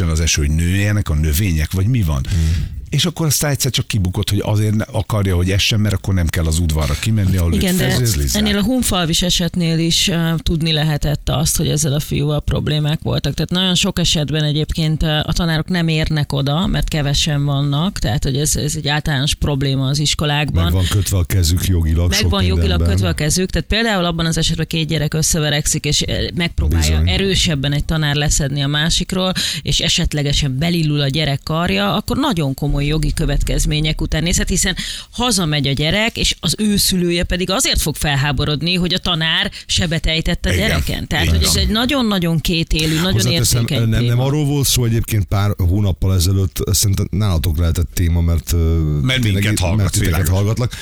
essen 0.00 0.12
az 0.12 0.20
eső, 0.20 0.46
hogy 0.46 0.54
nőjenek 0.54 1.08
a 1.08 1.14
növények, 1.14 1.72
vagy 1.72 1.86
mi 1.86 2.02
van? 2.02 2.26
Mm 2.34 2.79
és 2.90 3.04
akkor 3.04 3.26
aztán 3.26 3.50
egyszer 3.50 3.70
csak 3.70 3.86
kibukott, 3.86 4.30
hogy 4.30 4.42
azért 4.44 4.74
akarja, 4.92 5.36
hogy 5.36 5.50
essen, 5.50 5.80
mert 5.80 5.94
akkor 5.94 6.14
nem 6.14 6.26
kell 6.26 6.44
az 6.44 6.58
udvarra 6.58 6.94
kimenni, 7.00 7.36
ahol 7.36 7.52
Igen, 7.52 7.76
de 7.76 7.88
fezőzlizzák. 7.90 8.42
ennél 8.42 8.58
a 8.58 8.62
Hunfalvis 8.62 9.22
esetnél 9.22 9.78
is 9.78 10.08
uh, 10.08 10.38
tudni 10.38 10.72
lehetett 10.72 11.28
azt, 11.28 11.56
hogy 11.56 11.68
ezzel 11.68 11.92
a 11.92 12.00
fiúval 12.00 12.40
problémák 12.40 13.00
voltak. 13.02 13.34
Tehát 13.34 13.50
nagyon 13.50 13.74
sok 13.74 13.98
esetben 13.98 14.44
egyébként 14.44 15.02
a 15.02 15.32
tanárok 15.32 15.68
nem 15.68 15.88
érnek 15.88 16.32
oda, 16.32 16.66
mert 16.66 16.88
kevesen 16.88 17.44
vannak, 17.44 17.98
tehát 17.98 18.24
hogy 18.24 18.36
ez, 18.36 18.56
ez 18.56 18.76
egy 18.76 18.88
általános 18.88 19.34
probléma 19.34 19.86
az 19.86 19.98
iskolákban. 19.98 20.64
Meg 20.64 20.72
van 20.72 20.86
kötve 20.90 21.18
a 21.18 21.24
kezük 21.24 21.66
jogilag 21.66 22.10
Meg 22.10 22.28
van 22.28 22.42
jogilag 22.42 22.60
mindenben. 22.68 22.88
kötve 22.88 23.08
a 23.08 23.12
kezük, 23.12 23.50
tehát 23.50 23.68
például 23.68 24.04
abban 24.04 24.26
az 24.26 24.36
esetben 24.38 24.66
két 24.66 24.88
gyerek 24.88 25.14
összeverekszik, 25.14 25.84
és 25.84 26.04
megpróbálja 26.34 26.98
Bizony. 27.00 27.08
erősebben 27.08 27.72
egy 27.72 27.84
tanár 27.84 28.14
leszedni 28.14 28.62
a 28.62 28.66
másikról, 28.66 29.32
és 29.62 29.80
esetlegesen 29.80 30.58
belillul 30.58 31.00
a 31.00 31.08
gyerek 31.08 31.40
karja, 31.42 31.94
akkor 31.94 32.16
nagyon 32.16 32.54
komoly 32.54 32.79
jogi 32.80 33.12
következmények 33.12 34.00
után 34.00 34.22
nézhet, 34.22 34.48
hiszen 34.48 34.76
hazamegy 35.10 35.66
a 35.66 35.72
gyerek, 35.72 36.16
és 36.16 36.36
az 36.40 36.54
ő 36.58 36.76
szülője 36.76 37.24
pedig 37.24 37.50
azért 37.50 37.80
fog 37.80 37.96
felháborodni, 37.96 38.74
hogy 38.74 38.94
a 38.94 38.98
tanár 38.98 39.50
sebet 39.66 40.06
ejtett 40.06 40.46
a 40.46 40.52
Igen. 40.52 40.68
gyereken. 40.68 41.06
Tehát, 41.06 41.24
Igen. 41.24 41.36
hogy 41.36 41.46
ez 41.46 41.56
egy 41.56 41.68
nagyon-nagyon 41.68 42.38
kétélű, 42.40 42.94
nagyon 42.94 43.12
Hozzáteszem, 43.12 43.62
érzékeny 43.62 43.88
nem, 43.88 44.04
nem 44.04 44.20
arról 44.20 44.44
volt 44.44 44.66
szó 44.66 44.84
egyébként 44.84 45.24
pár 45.24 45.54
hónappal 45.56 46.14
ezelőtt, 46.14 46.58
szerintem 46.72 47.06
nálatok 47.10 47.58
lehetett 47.58 47.88
téma, 47.94 48.20
mert, 48.20 48.54
mert 49.02 49.22
minket 49.22 49.58
hallgatsz, 49.58 49.78
mert 49.80 49.92
titeket 49.92 50.28
hallgatlak, 50.28 50.72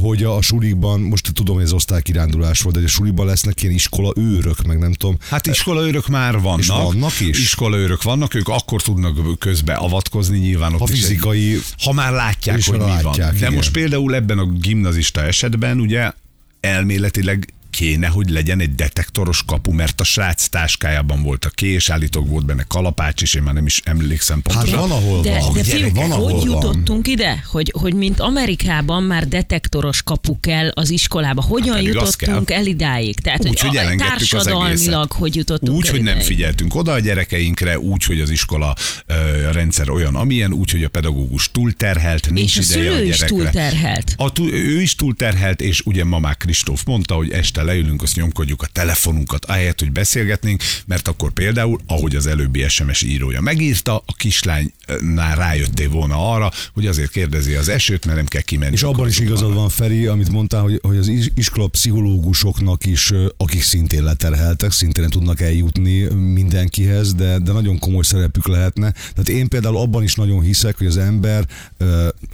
hogy 0.00 0.22
a 0.22 0.42
sulikban, 0.42 1.00
most 1.00 1.32
tudom, 1.32 1.54
hogy 1.54 1.64
ez 1.64 1.72
osztálykirándulás 1.72 2.60
volt, 2.60 2.76
de 2.76 2.84
a 2.84 2.88
sulikban 2.88 3.26
lesznek 3.26 3.62
ilyen 3.62 3.74
iskola 3.74 4.12
őrök, 4.16 4.62
meg 4.62 4.78
nem 4.78 4.92
tudom. 4.92 5.16
Hát 5.28 5.46
iskolaőrök 5.46 6.06
már 6.06 6.40
vannak. 6.40 6.60
És 6.60 6.66
vannak 6.66 7.20
is? 7.20 7.38
Iskolaőrök 7.38 8.02
vannak, 8.02 8.34
ők 8.34 8.48
akkor 8.48 8.82
tudnak 8.82 9.38
közbe 9.38 9.74
avatkozni 9.74 10.38
nyilván. 10.38 10.72
Ott 10.72 10.78
Ha 10.78 10.86
is 10.92 11.17
fizikai 11.20 11.60
ha 11.78 11.92
már 11.92 12.12
látják, 12.12 12.64
hogy 12.64 12.78
mi 12.78 12.84
látják, 12.84 13.02
van. 13.02 13.30
De 13.30 13.36
igen. 13.36 13.52
most 13.52 13.72
például 13.72 14.14
ebben 14.14 14.38
a 14.38 14.46
gimnazista 14.46 15.22
esetben 15.22 15.80
ugye 15.80 16.12
elméletileg 16.60 17.52
kéne, 17.78 18.06
hogy 18.06 18.30
legyen 18.30 18.60
egy 18.60 18.74
detektoros 18.74 19.42
kapu, 19.46 19.72
mert 19.72 20.00
a 20.00 20.04
srác 20.04 20.46
táskájában 20.46 21.22
volt 21.22 21.44
a 21.44 21.48
kés, 21.50 21.90
állítólag 21.90 22.28
volt 22.28 22.46
benne 22.46 22.64
kalapács 22.68 23.22
is, 23.22 23.34
én 23.34 23.42
már 23.42 23.54
nem 23.54 23.66
is 23.66 23.80
emlékszem 23.84 24.40
Hát 24.44 24.54
pontosan. 24.54 24.88
van, 24.88 24.90
ahol 24.90 25.22
De, 25.22 25.38
van. 25.40 25.52
de 25.52 25.60
gyerekek, 25.62 25.92
fiúk, 25.92 25.96
van, 25.96 26.10
hogy 26.10 26.32
van. 26.32 26.42
jutottunk 26.44 27.08
ide? 27.08 27.42
Hogy, 27.50 27.72
hogy 27.80 27.94
mint 27.94 28.20
Amerikában 28.20 29.02
már 29.02 29.28
detektoros 29.28 30.02
kapu 30.02 30.40
kell 30.40 30.68
az 30.68 30.90
iskolába. 30.90 31.42
Hogyan 31.42 31.74
Hát 31.74 31.76
pedig 31.82 31.96
az 31.96 32.16
jutottunk 32.20 32.50
el 32.50 32.66
idáig? 32.66 33.20
Tehát, 33.20 33.48
Úgy, 33.48 33.60
hogy 33.60 33.76
a- 33.76 33.80
az 33.80 33.94
társadalmilag 33.96 35.12
hogy 35.12 35.36
jutottunk 35.36 35.76
Úgy, 35.76 35.86
el 35.86 35.92
hogy 35.92 36.02
nem 36.02 36.20
figyeltünk 36.20 36.74
oda 36.74 36.92
a 36.92 36.98
gyerekeinkre, 36.98 37.78
úgy, 37.78 38.04
hogy 38.04 38.20
az 38.20 38.30
iskola 38.30 38.74
ö, 39.06 39.14
rendszer 39.52 39.90
olyan, 39.90 40.14
amilyen, 40.14 40.52
úgy, 40.52 40.70
hogy 40.70 40.84
a 40.84 40.88
pedagógus 40.88 41.50
túlterhelt, 41.50 42.30
nincs 42.30 42.58
És 42.58 42.68
a 42.74 42.78
ideje 42.78 42.90
a 42.90 42.94
szülő 42.94 43.06
is 43.06 43.16
gyerekre. 43.16 43.26
túlterhelt. 43.36 44.14
A, 44.16 44.30
ő 44.52 44.80
is 44.80 44.94
túlterhelt, 44.94 45.60
és 45.60 45.80
ugye 45.84 46.04
mamák 46.04 46.36
Kristóf 46.36 46.84
mondta, 46.84 47.14
hogy 47.14 47.30
este 47.30 47.62
leülünk, 47.68 48.02
azt 48.02 48.16
nyomkodjuk 48.16 48.62
a 48.62 48.66
telefonunkat, 48.72 49.44
ahelyett, 49.44 49.78
hogy 49.78 49.92
beszélgetnénk, 49.92 50.62
mert 50.86 51.08
akkor 51.08 51.32
például, 51.32 51.80
ahogy 51.86 52.16
az 52.16 52.26
előbbi 52.26 52.64
SMS 52.68 53.02
írója 53.02 53.40
megírta, 53.40 53.96
a 54.06 54.14
kislánynál 54.16 55.36
rájöttél 55.36 55.88
volna 55.88 56.32
arra, 56.32 56.50
hogy 56.74 56.86
azért 56.86 57.10
kérdezi 57.10 57.54
az 57.54 57.68
esőt, 57.68 58.04
mert 58.04 58.16
nem 58.16 58.26
kell 58.26 58.40
kimenni. 58.40 58.72
És 58.72 58.82
abban 58.82 59.08
is 59.08 59.18
igazad 59.18 59.54
van, 59.54 59.68
Feri, 59.68 60.06
amit 60.06 60.30
mondtál, 60.30 60.62
hogy, 60.62 60.78
hogy 60.82 60.96
az 60.96 61.08
is- 61.08 61.32
iskola 61.34 61.66
pszichológusoknak 61.66 62.86
is, 62.86 63.12
akik 63.36 63.62
szintén 63.62 64.02
leterheltek, 64.02 64.70
szintén 64.70 65.02
nem 65.02 65.12
tudnak 65.12 65.40
eljutni 65.40 66.02
mindenkihez, 66.14 67.14
de, 67.14 67.38
de 67.38 67.52
nagyon 67.52 67.78
komoly 67.78 68.02
szerepük 68.02 68.46
lehetne. 68.46 68.90
Tehát 68.90 69.28
én 69.28 69.48
például 69.48 69.76
abban 69.76 70.02
is 70.02 70.14
nagyon 70.14 70.40
hiszek, 70.40 70.76
hogy 70.78 70.86
az 70.86 70.96
ember 70.96 71.46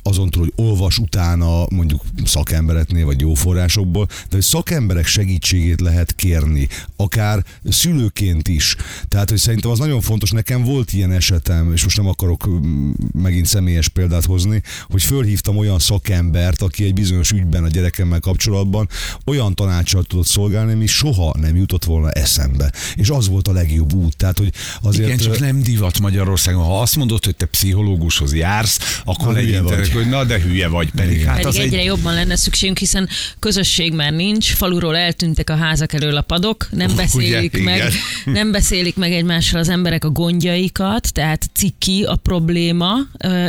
azon 0.03 0.31
túl, 0.31 0.43
hogy 0.43 0.65
olvas 0.67 0.99
utána 0.99 1.67
mondjuk 1.69 2.03
szakembereknél, 2.25 3.05
vagy 3.05 3.21
jó 3.21 3.35
forrásokból, 3.35 4.07
de 4.07 4.31
hogy 4.31 4.43
szakemberek 4.43 5.07
segítségét 5.25 5.81
lehet 5.81 6.15
kérni, 6.15 6.69
akár 6.97 7.45
szülőként 7.69 8.49
is. 8.49 8.77
Tehát, 9.09 9.29
hogy 9.29 9.39
szerintem 9.39 9.71
az 9.71 9.79
nagyon 9.79 10.01
fontos. 10.01 10.31
Nekem 10.31 10.65
volt 10.65 10.93
ilyen 10.93 11.13
esetem, 11.13 11.73
és 11.73 11.83
most 11.83 11.97
nem 11.97 12.07
akarok 12.07 12.49
mm, 12.49 12.91
megint 13.13 13.47
személyes 13.47 13.89
példát 13.89 14.25
hozni, 14.25 14.63
hogy 14.89 15.03
fölhívtam 15.03 15.57
olyan 15.57 15.79
szakembert, 15.79 16.63
aki 16.63 16.85
egy 16.85 16.95
bizonyos 16.95 17.31
ügyben 17.31 17.65
a 17.65 17.69
gyerekemmel 17.69 18.21
kapcsolatban 18.21 18.89
olyan 19.25 19.55
tanácsal 19.55 20.03
tudott 20.03 20.27
szolgálni, 20.27 20.73
ami 20.73 20.87
soha 20.87 21.35
nem 21.41 21.57
jutott 21.57 21.85
volna 21.85 22.11
eszembe. 22.11 22.73
És 22.95 23.09
az 23.09 23.29
volt 23.29 23.49
a 23.49 23.53
legjobb 23.53 23.93
út. 23.93 24.17
Tehát, 24.17 24.39
hogy 24.39 24.53
azért... 24.83 25.07
Igen, 25.07 25.19
csak 25.19 25.39
nem 25.39 25.63
divat 25.63 26.01
Magyarországon. 26.01 26.65
Ha 26.65 26.81
azt 26.81 26.97
mondod, 26.97 27.25
hogy 27.25 27.37
te 27.37 27.47
pszichológushoz 27.47 28.35
jársz, 28.35 29.01
akkor 29.05 29.35
hülye 29.35 29.41
legyintenek, 29.41 29.79
vagy. 29.79 29.93
hogy 29.93 30.09
na 30.09 30.25
de 30.25 30.41
hülye 30.41 30.69
vagy 30.69 30.91
pedig. 30.91 31.17
Igen. 31.17 31.27
Hát 31.27 31.37
Pedig 31.37 31.47
az 31.47 31.59
egyre 31.59 31.79
egy... 31.79 31.85
jobban 31.85 32.15
lenne 32.15 32.37
szükségünk, 32.37 32.79
hiszen 32.79 33.09
közösség 33.39 33.93
már 33.93 34.13
nincs, 34.13 34.53
faluról 34.53 34.97
eltűntek 35.05 35.51
a 35.51 35.57
házak 35.57 35.93
elől 35.93 36.17
a 36.17 36.21
padok, 36.21 36.69
nem 36.71 36.87
Ugye, 36.87 36.97
beszélik 36.97 37.53
igen. 37.53 37.65
meg, 37.65 37.93
nem 38.39 38.53
beszélik 38.53 38.97
meg 38.97 39.13
egymással 39.13 39.61
az 39.61 39.69
emberek 39.69 40.05
a 40.05 40.11
gondjaikat, 40.11 41.13
tehát 41.13 41.51
ciki 41.55 42.05
a 42.05 42.17
probléma, 42.17 42.95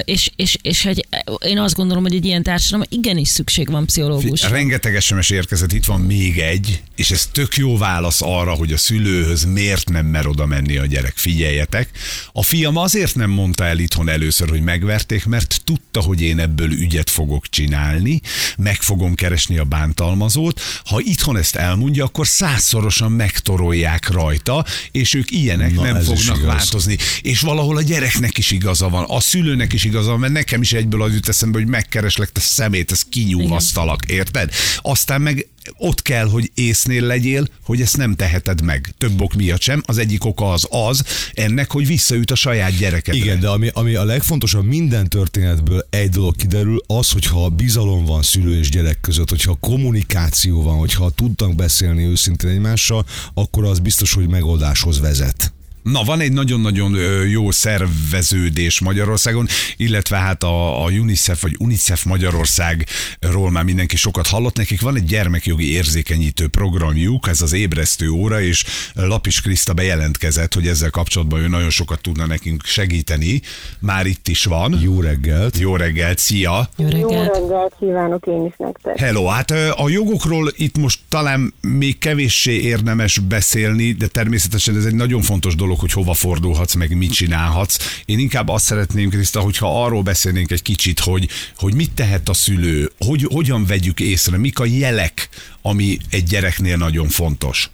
és, 0.03 0.31
és, 0.35 0.57
és 0.61 0.85
egy, 0.85 1.07
én 1.45 1.57
azt 1.57 1.75
gondolom, 1.75 2.03
hogy 2.03 2.15
egy 2.15 2.25
ilyen 2.25 2.43
társadalom 2.43 2.85
igenis 2.89 3.27
szükség 3.27 3.69
van 3.71 3.85
pszichológusra. 3.85 4.49
Rengeteg 4.49 5.01
SMS 5.01 5.29
érkezett, 5.29 5.73
itt 5.73 5.85
van 5.85 6.01
még 6.01 6.39
egy, 6.39 6.81
és 6.95 7.11
ez 7.11 7.25
tök 7.31 7.55
jó 7.55 7.77
válasz 7.77 8.21
arra, 8.21 8.53
hogy 8.53 8.71
a 8.71 8.77
szülőhöz 8.77 9.43
miért 9.43 9.89
nem 9.89 10.05
mer 10.05 10.27
oda 10.27 10.45
menni 10.45 10.77
a 10.77 10.85
gyerek. 10.85 11.13
Figyeljetek, 11.15 11.89
a 12.33 12.43
fiam 12.43 12.77
azért 12.77 13.15
nem 13.15 13.29
mondta 13.29 13.65
el 13.65 13.79
itthon 13.79 14.09
először, 14.09 14.49
hogy 14.49 14.61
megverték, 14.61 15.25
mert 15.25 15.61
tudta, 15.63 16.01
hogy 16.01 16.21
én 16.21 16.39
ebből 16.39 16.71
ügyet 16.71 17.09
fogok 17.09 17.49
csinálni, 17.49 18.21
meg 18.57 18.81
fogom 18.81 19.15
keresni 19.15 19.57
a 19.57 19.63
bántalmazót. 19.63 20.61
Ha 20.85 20.99
itthon 20.99 21.37
ezt 21.45 21.55
elmondja, 21.55 22.03
akkor 22.03 22.27
százszorosan 22.27 23.11
megtorolják 23.11 24.09
rajta, 24.09 24.65
és 24.91 25.13
ők 25.13 25.31
ilyenek 25.31 25.73
Na, 25.73 25.81
nem 25.81 26.01
fognak 26.01 26.45
változni. 26.45 26.97
És 27.21 27.39
valahol 27.39 27.77
a 27.77 27.81
gyereknek 27.81 28.37
is 28.37 28.51
igaza 28.51 28.89
van, 28.89 29.03
a 29.07 29.19
szülőnek 29.19 29.73
is 29.73 29.83
igaza 29.83 30.09
van, 30.09 30.19
mert 30.19 30.33
nekem 30.33 30.61
is 30.61 30.73
egyből 30.73 31.01
az 31.01 31.13
jut 31.13 31.29
eszembe, 31.29 31.57
hogy 31.57 31.67
megkereslek, 31.67 32.31
te 32.31 32.39
szemét, 32.39 32.91
ez 32.91 33.01
kinyúvasztalak, 33.09 34.05
érted? 34.05 34.51
Aztán 34.81 35.21
meg 35.21 35.47
ott 35.77 36.01
kell, 36.01 36.27
hogy 36.27 36.51
észnél 36.53 37.03
legyél, 37.03 37.47
hogy 37.63 37.81
ezt 37.81 37.97
nem 37.97 38.15
teheted 38.15 38.61
meg. 38.61 38.93
Több 38.97 39.21
ok 39.21 39.33
miatt 39.33 39.61
sem. 39.61 39.83
Az 39.85 39.97
egyik 39.97 40.25
oka 40.25 40.51
az 40.51 40.67
az, 40.69 41.03
ennek, 41.33 41.71
hogy 41.71 41.87
visszaüt 41.87 42.31
a 42.31 42.35
saját 42.35 42.77
gyerekedre. 42.77 43.19
Igen, 43.19 43.39
de 43.39 43.49
ami, 43.49 43.69
ami 43.73 43.95
a 43.95 44.03
legfontosabb 44.03 44.65
minden 44.65 45.09
történetből 45.09 45.87
egy 45.89 46.09
dolog 46.09 46.35
kiderül, 46.35 46.81
az, 46.87 47.11
hogyha 47.11 47.49
bizalom 47.49 48.05
van 48.05 48.21
szülő 48.21 48.57
és 48.57 48.69
gyerek 48.69 48.99
között, 49.01 49.29
hogyha 49.29 49.57
kommunikáció 49.59 50.61
van, 50.61 50.77
hogyha 50.77 51.09
tudnak 51.09 51.55
beszélni 51.55 52.03
őszintén 52.03 52.49
egymással, 52.49 53.05
akkor 53.33 53.65
az 53.65 53.79
biztos, 53.79 54.13
hogy 54.13 54.27
megoldáshoz 54.27 54.99
vezet. 54.99 55.53
Na, 55.91 56.03
van 56.03 56.19
egy 56.19 56.31
nagyon-nagyon 56.31 56.95
jó 57.27 57.51
szerveződés 57.51 58.79
Magyarországon, 58.79 59.47
illetve 59.77 60.17
hát 60.17 60.43
a, 60.43 60.85
a 60.85 60.89
UNICEF 60.89 61.41
vagy 61.41 61.55
UNICEF 61.59 62.03
Magyarországról 62.03 63.51
már 63.51 63.63
mindenki 63.63 63.95
sokat 63.95 64.27
hallott. 64.27 64.57
Nekik 64.57 64.81
van 64.81 64.95
egy 64.95 65.03
gyermekjogi 65.03 65.71
érzékenyítő 65.71 66.47
programjuk, 66.47 67.27
ez 67.27 67.41
az 67.41 67.53
ébresztő 67.53 68.09
óra, 68.09 68.41
és 68.41 68.63
Lapis 68.93 69.41
Kriszta 69.41 69.73
bejelentkezett, 69.73 70.53
hogy 70.53 70.67
ezzel 70.67 70.89
kapcsolatban 70.89 71.39
ő 71.39 71.47
nagyon 71.47 71.69
sokat 71.69 72.01
tudna 72.01 72.25
nekünk 72.25 72.63
segíteni. 72.63 73.41
Már 73.79 74.05
itt 74.05 74.27
is 74.27 74.45
van. 74.45 74.79
Jó 74.81 75.01
reggelt! 75.01 75.57
Jó 75.57 75.75
reggelt, 75.75 76.17
szia! 76.17 76.69
Jó 76.75 76.87
Jó 76.87 77.09
reggelt! 77.09 77.37
reggelt 77.37 77.75
kívánok 77.79 78.25
én 78.25 78.45
is 78.45 78.53
nektek. 78.57 78.97
Hello, 78.99 79.25
hát 79.25 79.51
a 79.75 79.89
jogokról 79.89 80.51
itt 80.55 80.77
most 80.77 80.99
talán 81.09 81.53
még 81.61 81.97
kevéssé 81.97 82.53
érdemes 82.53 83.19
beszélni, 83.19 83.91
de 83.91 84.07
természetesen 84.07 84.77
ez 84.77 84.85
egy 84.85 84.95
nagyon 84.95 85.21
fontos 85.21 85.55
dolog, 85.55 85.73
hogy 85.79 85.91
hova 85.91 86.13
fordulhatsz, 86.13 86.73
meg 86.73 86.97
mit 86.97 87.11
csinálhatsz. 87.11 88.01
Én 88.05 88.19
inkább 88.19 88.49
azt 88.49 88.65
szeretném, 88.65 89.09
Kriszta, 89.09 89.39
hogyha 89.39 89.83
arról 89.83 90.01
beszélnénk 90.01 90.51
egy 90.51 90.61
kicsit, 90.61 90.99
hogy, 90.99 91.27
hogy 91.57 91.75
mit 91.75 91.91
tehet 91.93 92.29
a 92.29 92.33
szülő, 92.33 92.91
hogy, 92.99 93.27
hogyan 93.33 93.65
vegyük 93.65 93.99
észre, 93.99 94.37
mik 94.37 94.59
a 94.59 94.65
jelek, 94.65 95.29
ami 95.61 95.97
egy 96.11 96.23
gyereknél 96.23 96.77
nagyon 96.77 97.07
fontos. 97.07 97.69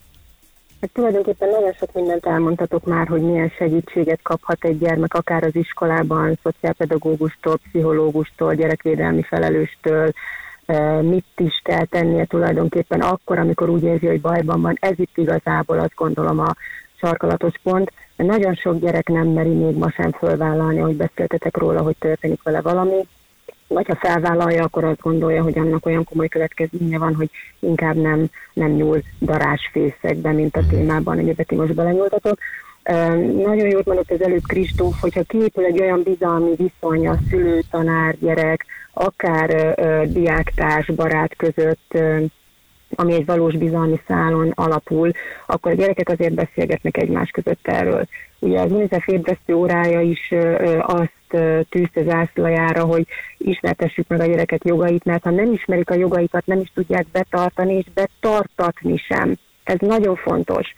Hát 0.81 0.89
tulajdonképpen 0.93 1.49
nagyon 1.49 1.73
sok 1.73 1.93
mindent 1.93 2.25
elmondhatok 2.25 2.85
már, 2.85 3.07
hogy 3.07 3.21
milyen 3.21 3.51
segítséget 3.57 4.19
kaphat 4.21 4.65
egy 4.65 4.77
gyermek, 4.77 5.13
akár 5.13 5.43
az 5.43 5.55
iskolában, 5.55 6.39
szociálpedagógustól, 6.43 7.57
pszichológustól, 7.57 8.55
gyerekvédelmi 8.55 9.21
felelőstől, 9.21 10.11
eh, 10.65 11.01
mit 11.01 11.25
is 11.37 11.61
kell 11.63 11.85
tennie 11.85 12.25
tulajdonképpen 12.25 13.01
akkor, 13.01 13.39
amikor 13.39 13.69
úgy 13.69 13.83
érzi, 13.83 14.07
hogy 14.07 14.21
bajban 14.21 14.61
van. 14.61 14.77
Ez 14.79 14.99
itt 14.99 15.17
igazából 15.17 15.79
azt 15.79 15.95
gondolom 15.95 16.39
a 16.39 16.55
sarkalatos 17.01 17.53
pont, 17.63 17.91
mert 18.15 18.29
nagyon 18.29 18.53
sok 18.53 18.79
gyerek 18.79 19.07
nem 19.07 19.27
meri 19.27 19.49
még 19.49 19.75
ma 19.75 19.91
sem 19.91 20.11
fölvállalni, 20.11 20.79
hogy 20.79 20.95
beszéltetek 20.95 21.57
róla, 21.57 21.81
hogy 21.81 21.95
történik 21.99 22.43
vele 22.43 22.61
valami, 22.61 23.05
vagy 23.67 23.87
ha 23.87 23.95
felvállalja, 23.95 24.63
akkor 24.63 24.83
azt 24.83 25.01
gondolja, 25.01 25.43
hogy 25.43 25.57
annak 25.57 25.85
olyan 25.85 26.03
komoly 26.03 26.27
következménye 26.27 26.97
van, 26.97 27.15
hogy 27.15 27.29
inkább 27.59 27.95
nem, 27.95 28.25
nem 28.53 28.71
nyúl 28.71 29.01
darásfészekbe, 29.19 30.31
mint 30.31 30.55
a 30.55 30.67
témában, 30.69 31.17
amiben 31.17 31.45
ti 31.45 31.55
most 31.55 31.73
belenyúltatok. 31.73 32.37
Nagyon 33.43 33.69
jót 33.69 33.85
mondott 33.85 34.11
az 34.11 34.21
előbb 34.21 34.45
Kristóf, 34.47 34.99
hogyha 35.01 35.23
kiépül 35.23 35.65
egy 35.65 35.81
olyan 35.81 36.03
bizalmi 36.03 36.55
viszony 36.55 37.07
a 37.07 37.17
szülő, 37.29 37.61
tanár, 37.69 38.15
gyerek, 38.19 38.65
akár 38.93 39.73
ö, 39.77 40.03
diáktárs, 40.07 40.87
barát 40.87 41.35
között, 41.35 41.85
ö, 41.89 42.23
ami 42.95 43.13
egy 43.13 43.25
valós 43.25 43.55
bizalmi 43.55 43.99
szálon 44.07 44.51
alapul, 44.55 45.11
akkor 45.45 45.71
a 45.71 45.75
gyerekek 45.75 46.09
azért 46.09 46.33
beszélgetnek 46.33 46.97
egymás 46.97 47.29
között 47.29 47.67
erről. 47.67 48.05
Ugye 48.39 48.59
az 48.59 48.71
UNICEF 48.71 49.07
ébresztő 49.07 49.53
órája 49.53 50.01
is 50.01 50.33
azt 50.79 51.19
tűzte 51.69 52.03
zászlajára, 52.03 52.83
hogy 52.83 53.07
ismertessük 53.37 54.07
meg 54.07 54.19
a 54.19 54.25
gyereket 54.25 54.63
jogait, 54.63 55.03
mert 55.03 55.23
ha 55.23 55.29
nem 55.29 55.51
ismerik 55.51 55.89
a 55.89 55.95
jogaikat, 55.95 56.45
nem 56.45 56.59
is 56.59 56.71
tudják 56.73 57.05
betartani, 57.11 57.73
és 57.73 57.85
betartatni 57.93 58.97
sem. 58.97 59.35
Ez 59.63 59.77
nagyon 59.79 60.15
fontos 60.15 60.73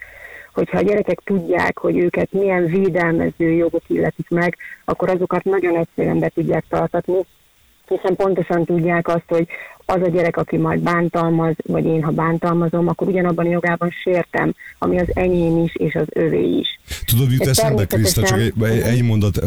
hogyha 0.54 0.78
a 0.78 0.82
gyerekek 0.82 1.20
tudják, 1.24 1.78
hogy 1.78 1.98
őket 1.98 2.32
milyen 2.32 2.66
védelmező 2.66 3.50
jogok 3.50 3.82
illetik 3.86 4.28
meg, 4.28 4.56
akkor 4.84 5.08
azokat 5.08 5.44
nagyon 5.44 5.76
egyszerűen 5.76 6.18
be 6.18 6.28
tudják 6.28 6.64
tartatni, 6.68 7.20
hiszen 7.88 8.16
pontosan 8.16 8.64
tudják 8.64 9.08
azt, 9.08 9.24
hogy 9.28 9.46
az 9.86 10.00
a 10.02 10.08
gyerek, 10.08 10.36
aki 10.36 10.56
majd 10.56 10.80
bántalmaz, 10.80 11.54
vagy 11.66 11.84
én, 11.84 12.02
ha 12.02 12.10
bántalmazom, 12.10 12.88
akkor 12.88 13.08
ugyanabban 13.08 13.46
a 13.46 13.50
jogában 13.50 13.90
sértem, 14.02 14.54
ami 14.78 14.98
az 14.98 15.08
enyém 15.12 15.58
is, 15.64 15.74
és 15.74 15.94
az 15.94 16.06
övé 16.08 16.58
is. 16.58 16.78
Tudod, 17.04 17.32
jut 17.32 17.46
eszembe, 17.46 17.86
Kriszta, 17.86 18.22
csak 18.22 18.38
egy, 18.38 18.52
egy, 18.82 19.02
mondat, 19.02 19.38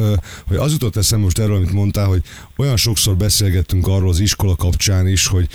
hogy 0.48 0.58
az 0.58 0.72
jutott 0.72 0.96
eszembe 0.96 1.24
most 1.24 1.40
erről, 1.40 1.56
amit 1.56 1.72
mondtál, 1.72 2.06
hogy 2.06 2.22
olyan 2.58 2.78
sokszor 2.78 3.16
beszélgettünk 3.16 3.88
arról 3.88 4.10
az 4.10 4.20
iskola 4.20 4.56
kapcsán 4.56 5.08
is, 5.08 5.28
hogy 5.28 5.48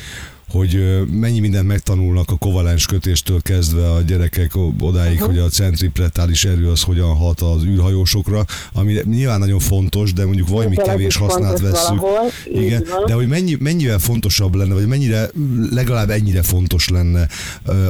hogy 0.52 1.02
mennyi 1.10 1.40
mindent 1.40 1.66
megtanulnak 1.66 2.30
a 2.30 2.36
kovalens 2.36 2.86
kötéstől 2.86 3.42
kezdve 3.42 3.90
a 3.90 4.00
gyerekek 4.00 4.50
odáig, 4.80 5.18
Mhm. 5.18 5.24
hogy 5.28 5.38
a 5.38 5.48
centripetális 5.48 6.44
erő 6.44 6.70
az 6.70 6.82
hogyan 6.82 7.16
hat 7.16 7.40
az 7.40 7.64
űrhajósokra, 7.64 8.44
ami 8.72 8.96
nyilván 9.04 9.38
nagyon 9.38 9.58
fontos, 9.58 10.12
de 10.12 10.24
mondjuk 10.24 10.48
valami 10.48 10.78
Ez 10.78 10.86
kevés 10.86 11.14
fontos 11.16 11.60
vesszük. 11.60 12.00
valahol, 12.00 12.30
Igen, 12.44 12.84
van. 12.90 13.04
de 13.06 13.12
hogy 13.14 13.28
mennyi, 13.28 13.56
mennyivel 13.60 13.98
fontosabb 13.98 14.54
lenne, 14.54 14.74
vagy 14.74 14.86
mennyire 14.86 15.28
legalább 15.70 16.10
ennyire 16.10 16.42
fontos 16.42 16.88
lenne 16.88 17.28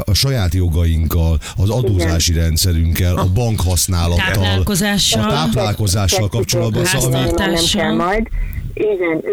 a 0.05 0.15
saját 0.15 0.55
jogainkkal, 0.55 1.41
az 1.57 1.71
adózási 1.71 2.33
rendszerünkkel, 2.33 3.17
a 3.17 3.33
bankhasználattal, 3.33 4.33
Táplálkozással. 4.33 5.23
a 5.23 5.33
táplálkozással 5.33 6.29
kapcsolatban, 6.29 6.85
szóval 6.85 7.15
ami, 7.15 7.31
nem 7.37 7.65
kell 7.73 7.95
majd. 7.95 8.27
Igen, 8.75 9.25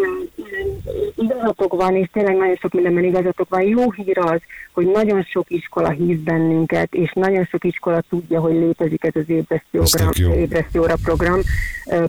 igazatok 1.16 1.74
van, 1.74 1.96
és 1.96 2.08
tényleg 2.12 2.36
nagyon 2.36 2.56
sok 2.56 2.72
mindenben 2.72 3.04
igazatok 3.04 3.48
van. 3.48 3.62
Jó 3.62 3.90
hír 3.90 4.18
az, 4.18 4.40
hogy 4.72 4.86
nagyon 4.86 5.22
sok 5.22 5.50
iskola 5.50 5.90
hív 5.90 6.18
bennünket, 6.18 6.94
és 6.94 7.12
nagyon 7.12 7.44
sok 7.44 7.64
iskola 7.64 8.02
tudja, 8.08 8.40
hogy 8.40 8.54
létezik 8.54 9.04
ez 9.04 9.14
az 9.14 9.28
ébresztő, 9.28 9.80
Ez 9.80 9.90
tök 9.90 10.72
jó. 10.72 10.82
program, 11.04 11.40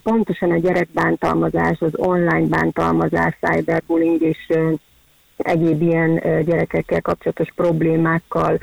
Pontosan 0.04 0.52
a 0.52 0.58
gyerekbántalmazás, 0.58 1.80
az 1.80 1.92
online 1.96 2.48
bántalmazás, 2.48 3.38
cyberbullying 3.42 4.22
és 4.22 4.48
egyéb 5.44 5.82
ilyen 5.82 6.22
gyerekekkel 6.46 7.02
kapcsolatos 7.02 7.48
problémákkal 7.56 8.60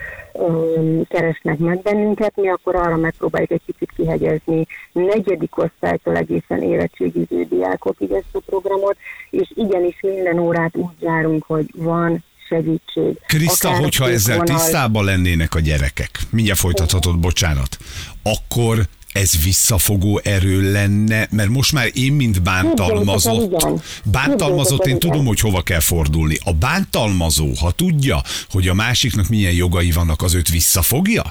keresnek 1.09 1.59
meg 1.59 1.83
bennünket, 1.83 2.33
mi 2.37 2.49
akkor 2.49 2.75
arra 2.75 2.97
megpróbáljuk 2.97 3.51
egy 3.51 3.63
kicsit 3.67 3.93
kihegyezni 3.97 4.67
negyedik 4.93 5.59
osztálytól 5.59 6.17
egészen 6.17 6.63
érettségiző 6.63 7.47
diákokig 7.49 8.11
ezt 8.11 8.25
a 8.33 8.41
programot, 8.47 8.97
és 9.31 9.53
igenis 9.55 10.01
minden 10.01 10.39
órát 10.39 10.77
úgy 10.77 11.01
járunk, 11.01 11.45
hogy 11.45 11.67
van 11.75 12.25
segítség. 12.49 13.21
Kriszta, 13.27 13.77
hogyha 13.77 14.09
ezzel 14.09 14.37
vonal- 14.37 14.57
tisztában 14.57 15.05
lennének 15.05 15.55
a 15.55 15.61
gyerekek, 15.61 16.11
mindjárt 16.31 16.59
folytathatod, 16.59 17.19
bocsánat, 17.19 17.77
akkor 18.23 18.79
ez 19.19 19.45
visszafogó 19.45 20.21
erő 20.25 20.73
lenne, 20.73 21.27
mert 21.31 21.49
most 21.49 21.73
már 21.73 21.87
én, 21.95 22.13
mint 22.13 22.43
bántalmazott, 22.43 23.65
bántalmazott, 24.13 24.87
én 24.87 24.99
tudom, 24.99 25.27
hogy 25.27 25.41
hova 25.41 25.63
kell 25.63 25.81
fordulni. 25.81 26.37
A 26.45 26.53
bántalmazó, 26.53 27.49
ha 27.61 27.71
tudja, 27.71 28.17
hogy 28.51 28.69
a 28.69 28.75
másiknak 28.75 29.29
milyen 29.29 29.53
jogai 29.53 29.91
vannak, 29.91 30.23
az 30.23 30.35
őt 30.35 30.49
visszafogja? 30.49 31.23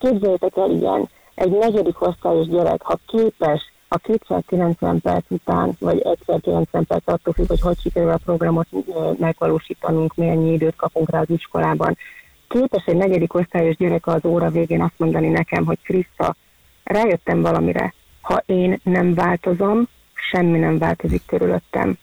Képzeljétek 0.00 0.56
el, 0.56 0.70
igen, 0.70 1.08
egy 1.34 1.50
negyedik 1.50 2.00
osztályos 2.00 2.46
gyerek, 2.46 2.82
ha 2.82 2.98
képes 3.06 3.60
a 3.88 3.98
290 3.98 5.00
perc 5.00 5.24
után, 5.28 5.76
vagy 5.78 6.02
190 6.26 6.86
perc 6.86 7.02
attól 7.04 7.32
függ, 7.32 7.48
hogy 7.48 7.60
hogy 7.60 7.80
sikerül 7.80 8.10
a 8.10 8.20
programot 8.24 8.66
megvalósítanunk, 9.18 10.14
mennyi 10.14 10.52
időt 10.52 10.76
kapunk 10.76 11.10
rá 11.10 11.20
az 11.20 11.30
iskolában. 11.30 11.96
Képes 12.48 12.84
egy 12.86 12.96
negyedik 12.96 13.34
osztályos 13.34 13.76
gyerek 13.76 14.06
az 14.06 14.24
óra 14.24 14.50
végén 14.50 14.82
azt 14.82 14.94
mondani 14.96 15.28
nekem, 15.28 15.64
hogy 15.64 15.78
Kriszta, 15.82 16.36
rájöttem 16.86 17.42
valamire. 17.42 17.94
Ha 18.20 18.42
én 18.46 18.80
nem 18.82 19.14
változom, 19.14 19.88
semmi 20.14 20.58
nem 20.58 20.78
változik 20.78 21.22
körülöttem. 21.26 21.98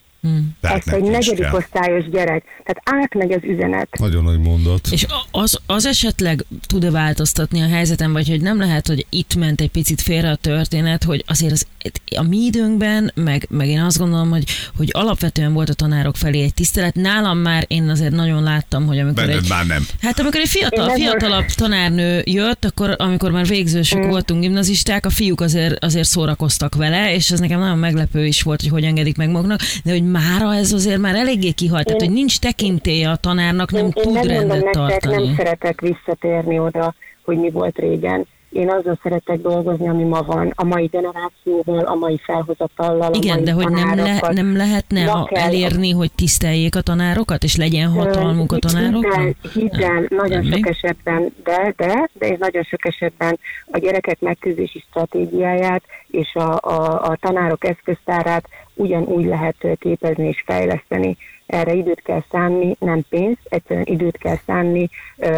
Tehát 0.62 0.78
Ezt 0.78 0.88
egy 0.96 1.04
negyedik 1.04 1.44
kell. 1.44 1.54
osztályos 1.54 2.10
gyerek. 2.10 2.44
Tehát 2.64 3.02
átmegy 3.04 3.32
az 3.32 3.42
üzenet. 3.44 3.88
nagyon 4.00 4.24
nagy 4.24 4.40
mondat. 4.40 4.88
És 4.92 5.06
az, 5.32 5.60
az 5.66 5.86
esetleg 5.86 6.46
tud-e 6.68 6.92
változtatni 6.92 7.62
a 7.62 7.68
helyzeten, 7.68 8.12
vagy 8.14 8.28
hogy 8.30 8.42
nem 8.42 8.58
lehet, 8.60 8.88
hogy 8.88 9.06
itt 9.10 9.36
ment 9.36 9.62
egy 9.62 9.70
picit 9.70 10.02
félre 10.02 10.30
a 10.30 10.36
történet, 10.36 11.04
hogy 11.04 11.24
azért 11.28 11.52
az, 11.52 11.68
a 12.16 12.22
mi 12.22 12.38
időnkben, 12.38 13.12
meg, 13.16 13.48
meg 13.50 13.68
én 13.68 13.82
azt 13.82 13.98
gondolom, 13.98 14.30
hogy, 14.30 14.44
hogy 14.78 14.90
alapvetően 14.92 15.54
volt 15.54 15.70
a 15.70 15.74
tanárok 15.74 16.16
felé 16.18 16.42
egy 16.44 16.54
tisztelet. 16.54 16.96
Nálam 16.96 17.38
már 17.38 17.66
én 17.68 17.90
azért 17.90 18.12
nagyon 18.12 18.44
láttam, 18.44 18.86
hogy 18.86 19.00
amikor 19.00 19.26
Benned 19.26 19.44
egy, 19.44 19.50
már 19.50 19.66
nem. 19.66 19.86
Hát 20.02 20.20
amikor 20.20 20.40
egy 20.40 20.50
fiatal, 20.50 20.90
fiatalabb 20.90 21.46
tanárnő 21.46 22.22
jött, 22.26 22.66
akkor 22.66 22.96
amikor 22.98 23.32
már 23.32 23.46
végzősök 23.48 24.06
Mm. 24.06 24.10
voltunk 24.10 24.42
gimnazisták, 24.42 25.06
a 25.06 25.10
fiúk 25.10 25.42
azért, 25.42 25.84
azért 25.84 26.08
szórakoztak 26.08 26.76
vele, 26.76 27.14
és 27.14 27.32
ez 27.32 27.40
nekem 27.40 27.60
nagyon 27.60 27.78
meglepő 27.78 28.26
is 28.26 28.42
volt, 28.42 28.62
hogy 28.62 28.70
hogy 28.70 28.84
engedik 28.84 29.18
meg 29.18 29.30
maguknak, 29.30 29.60
de 29.84 29.92
hogy 29.92 30.04
mára 30.14 30.56
ez 30.56 30.72
azért 30.74 30.98
már 31.00 31.16
eléggé 31.16 31.52
kihalt, 31.52 31.86
tehát 31.86 32.02
Én- 32.02 32.08
hogy 32.08 32.18
nincs 32.18 32.40
tekintélye 32.40 33.10
a 33.10 33.16
tanárnak, 33.16 33.72
nem 33.72 33.82
én, 33.82 33.92
én 33.96 34.04
tud 34.04 34.14
nem 34.14 34.14
mondom 34.14 34.38
rendet 34.38 34.64
nektek, 34.64 35.02
tartani. 35.02 35.26
nem 35.26 35.36
szeretek 35.36 35.82
visszatérni 35.82 36.60
oda, 36.60 36.94
hogy 37.26 37.38
mi 37.38 37.50
volt 37.52 37.78
régen. 37.78 38.28
Én 38.54 38.70
azzal 38.70 39.00
szeretek 39.04 39.42
dolgozni, 39.42 39.88
ami 39.88 40.04
ma 40.04 40.22
van, 40.22 40.52
a 40.56 40.64
mai 40.64 40.86
generációval, 40.86 41.84
a 41.86 41.96
mai 41.96 42.20
felhozatallal, 42.24 43.12
a 43.12 43.18
Igen, 43.18 43.36
mai 43.36 43.44
de 43.44 43.52
hogy 43.52 43.70
nem, 43.70 43.96
le, 43.96 44.20
nem 44.32 44.56
lehetne 44.56 45.12
a, 45.12 45.30
elérni, 45.32 45.92
hogy 45.92 46.12
tiszteljék 46.12 46.76
a 46.76 46.82
tanárokat, 46.82 47.44
és 47.44 47.56
legyen 47.56 47.90
hatalmuk 47.90 48.52
a 48.52 48.56
Hidd 48.56 48.66
el, 48.66 48.72
tanároknak? 48.74 49.36
hidd 49.54 49.82
el, 49.82 50.06
nagyon 50.10 50.42
nem 50.42 50.44
sok 50.44 50.54
még? 50.54 50.68
esetben, 50.68 51.34
de, 51.44 51.74
de, 51.78 52.10
de 52.14 52.28
és 52.28 52.38
nagyon 52.40 52.64
sok 52.64 52.86
esetben 52.86 53.40
a 53.72 53.78
gyerekek 53.78 54.20
megküzdési 54.20 54.84
stratégiáját 54.90 55.84
és 56.08 56.36
a, 56.36 56.60
a, 56.62 57.02
a 57.10 57.18
tanárok 57.22 57.66
eszköztárát 57.66 58.46
ugyanúgy 58.74 59.26
lehet 59.26 59.68
képezni 59.80 60.28
és 60.28 60.44
fejleszteni. 60.46 61.18
Erre 61.54 61.74
időt 61.74 62.02
kell 62.02 62.24
szánni, 62.32 62.76
nem 62.80 63.02
pénzt, 63.10 63.42
egyszerűen 63.44 63.86
időt 63.86 64.18
kell 64.18 64.38
szánni. 64.46 64.90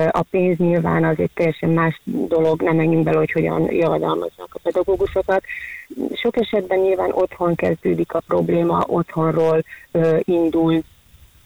A 0.09 0.21
pénz 0.29 0.57
nyilván 0.57 1.03
az 1.03 1.19
egy 1.19 1.31
teljesen 1.33 1.69
más 1.69 2.01
dolog, 2.03 2.61
nem 2.61 2.75
menjünk 2.75 3.03
bele, 3.03 3.17
hogy 3.17 3.31
hogyan 3.31 3.71
javadalmaznak 3.71 4.49
a 4.51 4.59
pedagógusokat. 4.63 5.43
Sok 6.13 6.37
esetben 6.37 6.79
nyilván 6.79 7.11
otthon 7.11 7.55
kezdődik 7.55 8.13
a 8.13 8.19
probléma, 8.27 8.83
otthonról 8.87 9.63
indul 10.19 10.83